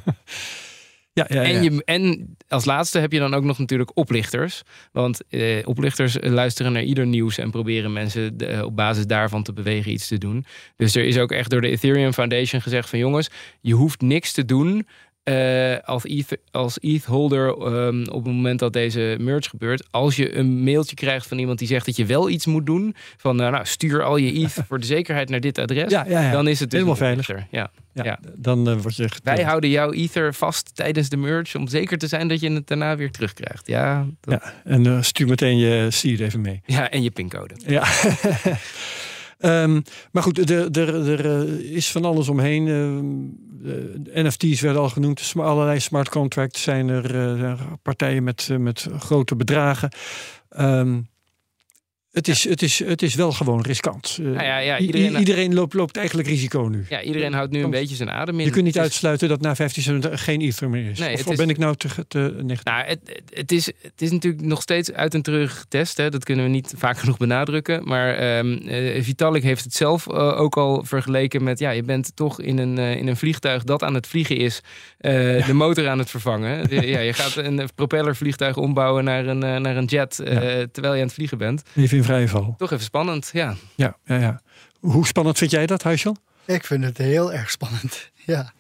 [1.17, 1.47] Ja, ja, ja.
[1.47, 4.61] En, je, en als laatste heb je dan ook nog natuurlijk oplichters.
[4.91, 9.53] Want eh, oplichters luisteren naar ieder nieuws en proberen mensen de, op basis daarvan te
[9.53, 10.45] bewegen iets te doen.
[10.75, 13.29] Dus er is ook echt door de Ethereum Foundation gezegd van jongens,
[13.61, 14.87] je hoeft niks te doen
[15.29, 20.35] uh, als, ETH, als ETH-holder um, op het moment dat deze merge gebeurt, als je
[20.35, 23.49] een mailtje krijgt van iemand die zegt dat je wel iets moet doen, van uh,
[23.49, 26.31] nou, stuur al je ETH voor de zekerheid naar dit adres, ja, ja, ja.
[26.31, 27.47] dan is het dus helemaal veiliger.
[27.51, 27.71] Ja.
[28.03, 31.97] Ja, dan uh, word je Wij houden jouw Ether vast tijdens de merge om zeker
[31.97, 33.67] te zijn dat je het daarna weer terugkrijgt.
[33.67, 34.39] Ja, dat...
[34.41, 36.61] ja en stuur meteen je seed even mee.
[36.65, 37.55] Ja, en je pincode.
[37.65, 37.87] Ja.
[39.39, 42.67] Um, maar goed, er, er, er, is van alles omheen.
[42.67, 42.99] Uh,
[44.13, 45.33] NFT's werden al genoemd.
[45.35, 47.15] Allerlei smart contracts zijn er.
[47.15, 49.91] Uh, partijen met, met grote bedragen.
[50.59, 51.07] Um,
[52.17, 54.17] het is, het, is, het is wel gewoon riskant.
[54.21, 56.85] Nou ja, ja, iedereen, iedereen loopt, loopt eigenlijk risico nu.
[56.89, 58.45] Ja, iedereen houdt nu een beetje zijn adem in.
[58.45, 60.99] Je kunt niet uitsluiten dat na 15 seconden geen ether meer is.
[60.99, 62.63] Nee, of, ben ik nou te, te negatief?
[62.63, 62.99] Nou, het,
[63.33, 65.97] het, is, het is natuurlijk nog steeds uit en terug getest.
[65.97, 66.09] Hè.
[66.09, 67.87] Dat kunnen we niet vaak genoeg benadrukken.
[67.87, 71.59] Maar um, uh, Vitalik heeft het zelf uh, ook al vergeleken met...
[71.59, 74.61] ja, je bent toch in een, in een vliegtuig dat aan het vliegen is...
[74.97, 76.67] De motor aan het vervangen.
[76.87, 80.15] ja, je gaat een propellervliegtuig ombouwen naar een, naar een jet...
[80.71, 81.61] Terwijl je aan het vliegen bent.
[81.75, 82.03] Even
[82.57, 83.55] Toch even spannend, ja.
[83.75, 84.41] Ja, ja, ja.
[84.79, 86.15] Hoe spannend vind jij dat, Huisel?
[86.45, 88.53] Ik vind het heel erg spannend, ja.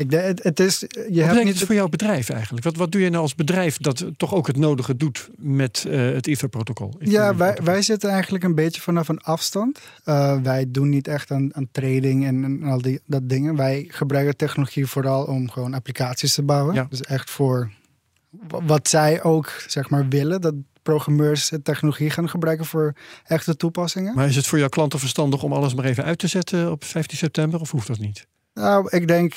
[0.00, 1.54] Ik denk, het, het is, je wat hebt niet...
[1.54, 2.64] het voor jouw bedrijf eigenlijk?
[2.64, 6.14] Wat, wat doe je nou als bedrijf dat toch ook het nodige doet met uh,
[6.14, 6.94] het Ether-protocol?
[6.98, 9.80] Ja, wij, wij zitten eigenlijk een beetje vanaf een afstand.
[10.04, 13.56] Uh, wij doen niet echt aan, aan trading en, en, al die dat dingen.
[13.56, 16.74] Wij gebruiken technologie vooral om gewoon applicaties te bouwen.
[16.74, 16.86] Ja.
[16.90, 17.70] Dus echt voor
[18.48, 20.40] wat zij ook zeg maar willen.
[20.40, 24.14] Dat programmeurs technologie gaan gebruiken voor echte toepassingen.
[24.14, 26.84] Maar is het voor jouw klanten verstandig om alles maar even uit te zetten op
[26.84, 28.26] 15 september of hoeft dat niet?
[28.54, 29.34] Nou, ik denk,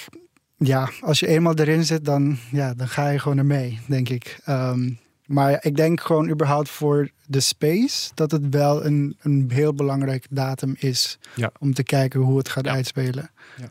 [0.57, 4.39] ja, als je eenmaal erin zit, dan, ja, dan ga je gewoon ermee, denk ik.
[4.49, 9.73] Um, maar ik denk gewoon überhaupt voor de space dat het wel een, een heel
[9.73, 11.51] belangrijk datum is ja.
[11.59, 13.31] om te kijken hoe het gaat uitspelen.
[13.57, 13.67] Ja.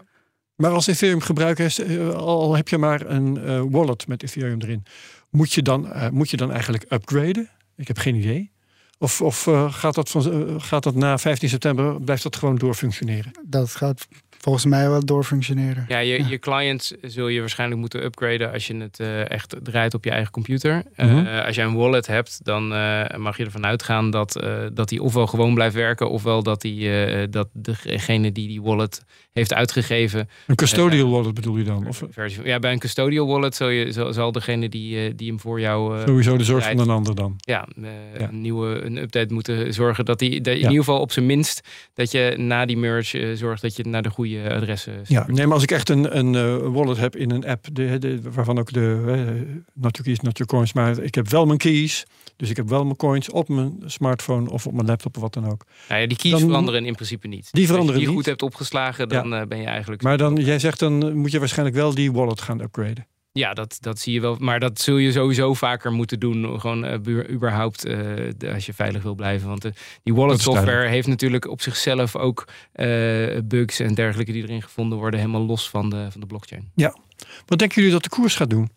[0.56, 4.84] Maar als Ethereum gebruiker eh, al heb je maar een uh, wallet met Ethereum erin,
[5.30, 7.50] moet je dan, moet je dan eigenlijk upgraden?
[7.76, 8.50] Ik heb geen idee.
[9.02, 12.56] Of, of uh, gaat, dat van, uh, gaat dat na 15 september, blijft dat gewoon
[12.56, 13.32] doorfunctioneren?
[13.44, 14.08] Dat gaat
[14.38, 15.84] volgens mij wel doorfunctioneren.
[15.88, 19.94] Ja, je, je clients zul je waarschijnlijk moeten upgraden als je het uh, echt draait
[19.94, 20.82] op je eigen computer.
[20.96, 21.26] Mm -hmm.
[21.26, 22.68] als jij een wallet hebt, dan
[23.16, 27.48] mag je ervan uitgaan dat, dat die ofwel gewoon blijft werken, ofwel dat, die, dat
[27.52, 30.28] degene die die wallet heeft uitgegeven.
[30.46, 31.86] Een custodial wallet bedoel je dan?
[31.86, 32.04] Of?
[32.44, 36.00] Ja, bij een custodial wallet zal, je, zal, zal degene die, die hem voor jou.
[36.06, 37.34] Sowieso de zorg van een ander dan.
[37.36, 37.68] Ja,
[38.18, 41.68] ja, een nieuwe een update moeten zorgen dat die, in ieder geval op zijn minst
[41.94, 44.92] dat je na die merge zorgt dat je naar de goede adressen.
[45.04, 48.20] Ja, nee, maar als ik echt een, een wallet heb in een app, de, de,
[48.30, 49.14] waarvan ook de uh,
[49.74, 52.04] not your keys, not your coins, maar ik heb wel mijn keys,
[52.42, 55.34] dus ik heb wel mijn coins op mijn smartphone of op mijn laptop of wat
[55.34, 55.64] dan ook.
[55.88, 57.48] Nou ja, die keys dan, veranderen in principe niet.
[57.52, 59.40] Die veranderen Als je die goed hebt opgeslagen, dan ja.
[59.40, 60.02] uh, ben je eigenlijk.
[60.02, 63.06] Maar dan, jij zegt dan moet je waarschijnlijk wel die wallet gaan upgraden.
[63.32, 64.36] Ja, dat, dat zie je wel.
[64.38, 66.60] Maar dat zul je sowieso vaker moeten doen.
[66.60, 67.92] Gewoon uh, überhaupt uh,
[68.36, 69.48] de, als je veilig wil blijven.
[69.48, 69.72] Want de,
[70.02, 74.98] die wallet software heeft natuurlijk op zichzelf ook uh, bugs en dergelijke die erin gevonden
[74.98, 75.20] worden.
[75.20, 76.70] Helemaal los van de, van de blockchain.
[76.74, 76.96] Ja.
[77.46, 78.70] Wat denken jullie dat de koers gaat doen?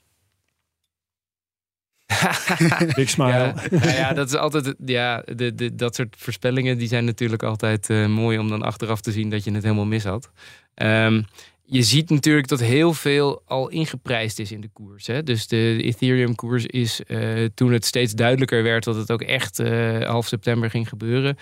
[2.96, 3.32] Big smile.
[3.32, 4.74] Ja, nou ja, dat is altijd.
[4.86, 9.02] Ja, de, de, dat soort voorspellingen die zijn natuurlijk altijd uh, mooi om dan achteraf
[9.02, 10.32] te zien dat je het helemaal mis had.
[10.76, 11.26] Um,
[11.68, 15.08] je ziet natuurlijk dat heel veel al ingeprijsd is in de koers.
[15.08, 15.24] Hè?
[15.24, 20.02] Dus de Ethereum-koers is uh, toen het steeds duidelijker werd dat het ook echt uh,
[20.02, 21.38] half september ging gebeuren.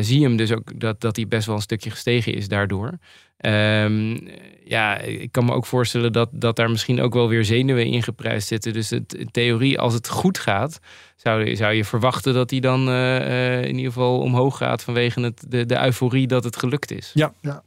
[0.00, 2.98] Zie je hem dus ook dat, dat hij best wel een stukje gestegen is daardoor.
[3.46, 4.28] Um,
[4.64, 8.48] ja, ik kan me ook voorstellen dat, dat daar misschien ook wel weer zenuwen ingeprijsd
[8.48, 8.72] zitten.
[8.72, 10.78] Dus het, in theorie, als het goed gaat,
[11.16, 15.66] zou, zou je verwachten dat hij dan in ieder geval omhoog gaat vanwege het, de,
[15.66, 17.10] de euforie dat het gelukt is.
[17.14, 17.62] Ja, ja.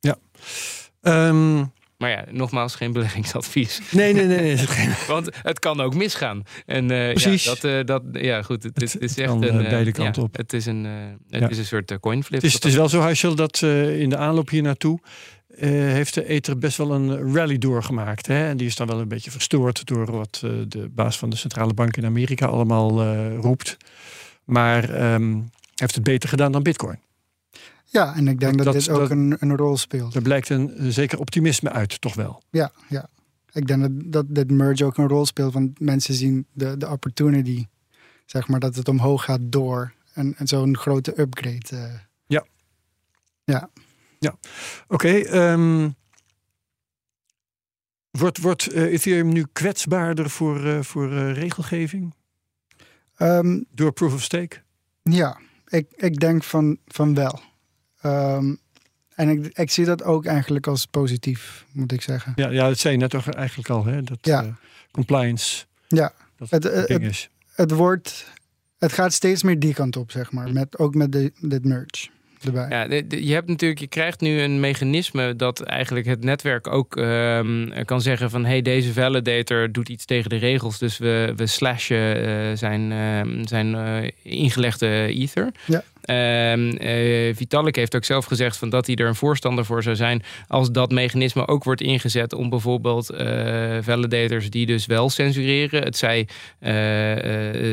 [0.00, 0.16] ja.
[1.28, 3.80] Um, maar ja, nogmaals, geen beleggingsadvies.
[3.90, 4.54] Nee, nee, nee.
[4.54, 6.42] nee Want het kan ook misgaan.
[6.66, 7.44] En uh, Precies.
[7.44, 8.62] Ja, dat, uh, dat, ja, goed.
[8.62, 9.62] Het, het, het is echt kan, een.
[9.62, 10.36] Uh, beide kanten ja, op.
[10.36, 10.84] Het is een,
[11.30, 11.48] het ja.
[11.48, 12.42] is een soort coinflip.
[12.42, 14.98] Het is, het is wel zo, Huisel, dat in de aanloop hier naartoe.
[15.56, 18.26] heeft de Ether best wel een rally doorgemaakt.
[18.26, 18.48] Hè?
[18.48, 21.74] En die is dan wel een beetje verstoord door wat de baas van de centrale
[21.74, 23.04] bank in Amerika allemaal
[23.36, 23.76] roept.
[24.44, 26.98] Maar um, heeft het beter gedaan dan Bitcoin.
[27.88, 30.14] Ja, en ik denk dat, dat dit ook dat, een, een rol speelt.
[30.14, 32.42] Er blijkt een, zeker optimisme uit, toch wel?
[32.50, 33.08] Ja, ja.
[33.52, 35.52] Ik denk dat, dat dit merge ook een rol speelt.
[35.52, 37.66] Want mensen zien de, de opportunity,
[38.26, 41.66] zeg maar, dat het omhoog gaat door en, en zo'n grote upgrade.
[41.72, 41.94] Uh.
[42.26, 42.46] Ja.
[43.44, 43.70] Ja.
[44.18, 44.36] Ja.
[44.88, 44.94] Oké.
[44.94, 45.94] Okay, um,
[48.10, 52.14] wordt wordt uh, Ethereum nu kwetsbaarder voor, uh, voor regelgeving?
[53.18, 54.62] Um, door proof of stake?
[55.02, 57.40] Ja, ik, ik denk van, van wel.
[58.06, 58.58] Um,
[59.14, 62.32] en ik, ik, zie dat ook eigenlijk als positief, moet ik zeggen.
[62.36, 64.02] Ja, ja dat zei je net toch eigenlijk al, hè?
[64.02, 64.42] Dat ja.
[64.42, 64.48] uh,
[64.90, 65.64] compliance.
[65.88, 67.30] Ja, dat het, het, het, is.
[67.54, 68.32] het, wordt,
[68.78, 70.52] het gaat steeds meer die kant op, zeg maar.
[70.52, 72.08] Met, ook met de, dit merge.
[72.44, 72.68] Erbij.
[72.68, 76.66] Ja, de, de, je hebt natuurlijk, je krijgt nu een mechanisme dat eigenlijk het netwerk
[76.66, 81.32] ook um, kan zeggen van hey, deze validator doet iets tegen de regels, dus we,
[81.36, 85.52] we slashen uh, zijn, uh, zijn uh, ingelegde ether.
[85.66, 85.82] Ja.
[86.10, 86.76] Um,
[87.34, 90.70] Vitalik heeft ook zelf gezegd van dat hij er een voorstander voor zou zijn als
[90.70, 93.06] dat mechanisme ook wordt ingezet om bijvoorbeeld
[93.80, 96.28] validators die dus wel censureren, het zij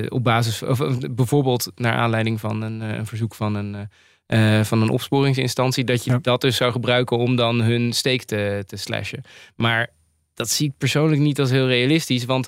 [0.10, 0.80] op basis of
[1.12, 3.90] bijvoorbeeld naar aanleiding van een, een verzoek van een
[4.28, 6.20] uh, van een opsporingsinstantie, dat je ja.
[6.22, 9.24] dat dus zou gebruiken om dan hun steek te, te slashen.
[9.56, 9.90] Maar
[10.34, 12.48] dat zie ik persoonlijk niet als heel realistisch, want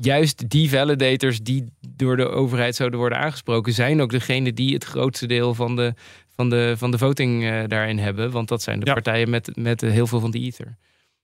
[0.00, 4.84] juist die validators die door de overheid zouden worden aangesproken, zijn ook degene die het
[4.84, 5.94] grootste deel van de,
[6.28, 8.30] van de, van de voting uh, daarin hebben.
[8.30, 8.92] Want dat zijn de ja.
[8.92, 10.76] partijen met, met heel veel van die ether.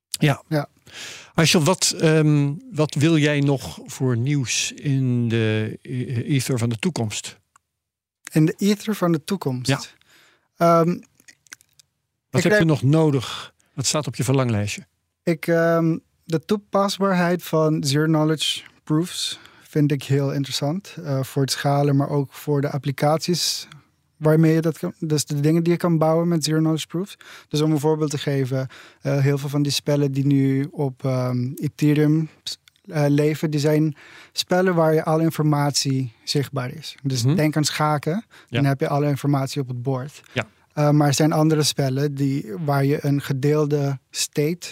[0.08, 0.42] Ja.
[0.48, 0.68] ja.
[1.34, 5.78] Asjel, wat, um, wat wil jij nog voor nieuws in de
[6.26, 7.38] ether van de toekomst?
[8.32, 9.96] In de ether van de toekomst?
[10.56, 10.80] Ja.
[10.80, 11.02] Um,
[12.30, 13.54] wat heb je nog nodig?
[13.74, 14.86] Wat staat op je verlanglijstje?
[15.22, 20.96] Ik, um, de toepasbaarheid van zero knowledge proofs vind ik heel interessant.
[20.98, 23.68] Uh, voor het schalen, maar ook voor de applicaties
[24.16, 24.92] waarmee je dat kan.
[24.98, 27.16] Dus de dingen die je kan bouwen met zero knowledge proofs.
[27.48, 28.68] Dus om een voorbeeld te geven,
[29.02, 32.28] uh, heel veel van die spellen die nu op um, Ethereum
[32.84, 33.96] uh, leven, die zijn
[34.32, 36.94] spellen waar je alle informatie zichtbaar is.
[37.02, 37.34] Dus Mhm.
[37.34, 40.20] denk aan schaken, dan heb je alle informatie op het bord.
[40.32, 40.46] Ja.
[40.74, 44.68] Uh, maar er zijn andere spellen die, waar je een gedeelde state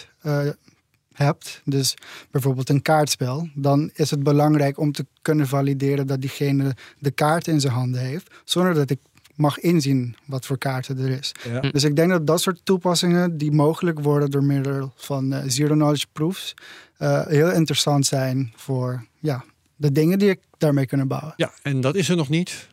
[1.13, 1.93] hebt, dus
[2.31, 7.47] bijvoorbeeld een kaartspel, dan is het belangrijk om te kunnen valideren dat diegene de kaart
[7.47, 8.99] in zijn handen heeft, zonder dat ik
[9.35, 11.31] mag inzien wat voor kaarten er is.
[11.49, 11.59] Ja.
[11.59, 15.73] Dus ik denk dat dat soort toepassingen die mogelijk worden door middel van uh, zero
[15.73, 16.53] knowledge proofs
[16.99, 19.43] uh, heel interessant zijn voor ja,
[19.75, 21.33] de dingen die ik daarmee kunnen bouwen.
[21.35, 22.67] Ja, en dat is er nog niet.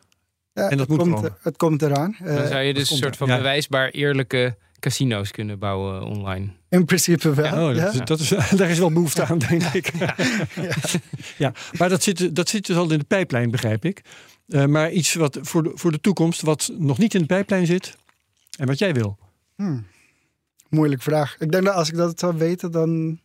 [0.53, 1.37] Ja, en dat het moet komt, komen.
[1.41, 2.17] Het komt eraan.
[2.19, 3.37] Dan Uh, zou je dus een soort van Ja.
[3.37, 6.49] bewijsbaar eerlijke casino's kunnen bouwen online.
[6.71, 7.53] In principe wel.
[7.53, 8.01] Oh, dat, ja.
[8.01, 9.93] is, dat is, daar is wel behoefte aan, denk ik.
[11.39, 14.03] Ja, maar dat zit, dat zit dus al in de pijplijn, begrijp ik.
[14.47, 17.67] Uh, maar iets wat voor de, voor de toekomst, wat nog niet in de pijplijn
[17.67, 17.97] zit
[18.59, 19.19] en wat jij wil.
[19.57, 19.87] Hmm.
[20.69, 21.37] Moeilijke vraag.
[21.39, 23.21] Ik denk dat als ik dat zou weten, dan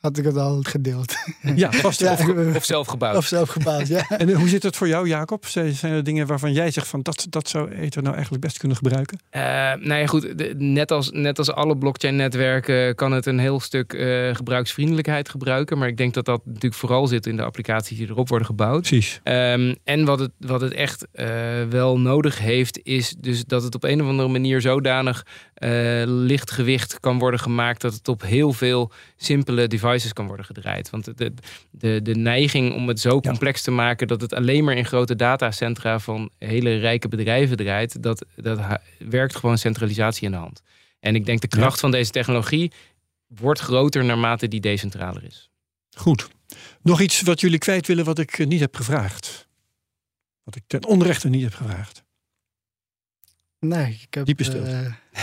[0.00, 1.14] had ik het al gedeeld.
[1.56, 2.00] Ja, vast.
[2.10, 3.16] Ja, Of- Of, of zelf gebouwd.
[3.16, 4.08] Of zelf gebouwd, ja.
[4.18, 5.46] en uh, hoe zit het voor jou, Jacob?
[5.46, 8.58] Zijn zijn er dingen waarvan jij zegt van dat, dat zou Ether nou eigenlijk best
[8.58, 9.18] kunnen gebruiken?
[9.36, 9.40] Uh,
[9.86, 10.38] nou ja, goed.
[10.38, 15.78] de- net, als, net als alle blockchain-netwerken kan het een heel stuk eh, gebruiksvriendelijkheid gebruiken.
[15.78, 18.80] Maar ik denk dat dat natuurlijk vooral zit in de applicaties die erop worden gebouwd.
[18.80, 19.20] Precies.
[19.24, 21.26] Um, en wat het, wat het echt uh,
[21.70, 25.26] wel nodig heeft, is dus dat het op een of andere manier zodanig
[25.58, 25.70] uh,
[26.06, 30.90] licht gewicht kan worden gemaakt dat het op heel veel simpele devices kan worden gedraaid.
[30.90, 31.32] Want de,
[31.70, 33.20] de, de neiging om het zo Ja.
[33.20, 38.02] complex te maken dat het alleen maar in grote datacentra van hele rijke bedrijven draait,
[38.02, 38.60] dat, dat
[38.98, 40.62] werkt gewoon centralisatie in de hand.
[41.00, 42.72] En ik denk de kracht van deze technologie
[43.26, 45.50] wordt groter naarmate die decentraler is.
[45.96, 46.28] Goed.
[46.82, 49.48] Nog iets wat jullie kwijt willen wat ik niet heb gevraagd?
[50.42, 52.04] Wat ik ten onrechte niet heb gevraagd?
[53.58, 54.26] Nee, ik heb...
[54.26, 54.70] Diepe stilte.
[54.70, 55.22] Uh...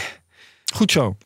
[0.73, 1.17] Goed zo.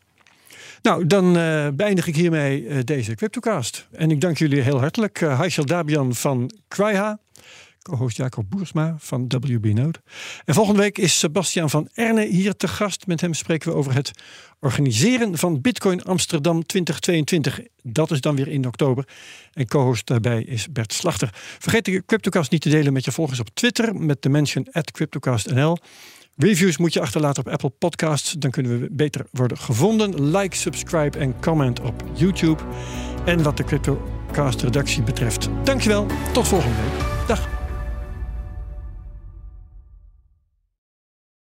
[0.81, 3.87] Nou, dan uh, beëindig ik hiermee uh, deze CryptoCast.
[3.91, 5.21] En ik dank jullie heel hartelijk.
[5.21, 7.19] Uh, Dabian van Cryha,
[7.81, 9.99] co-host Jacob Boersma van WB Node.
[10.45, 13.07] En volgende week is Sebastian van Erne hier te gast.
[13.07, 14.11] Met hem spreken we over het
[14.59, 17.59] organiseren van Bitcoin Amsterdam 2022.
[17.83, 19.07] Dat is dan weer in oktober.
[19.53, 21.29] En co-host daarbij is Bert Slachter.
[21.59, 24.91] Vergeet de CryptoCast niet te delen met je volgers op Twitter met de mention at
[24.91, 25.77] CryptoCastNL.
[26.35, 28.31] Reviews moet je achterlaten op Apple Podcasts.
[28.31, 30.31] Dan kunnen we beter worden gevonden.
[30.37, 32.63] Like, subscribe en comment op YouTube.
[33.25, 35.49] En wat de CryptoCast redactie betreft.
[35.63, 36.05] Dankjewel.
[36.33, 37.27] Tot volgende week.
[37.27, 37.60] Dag.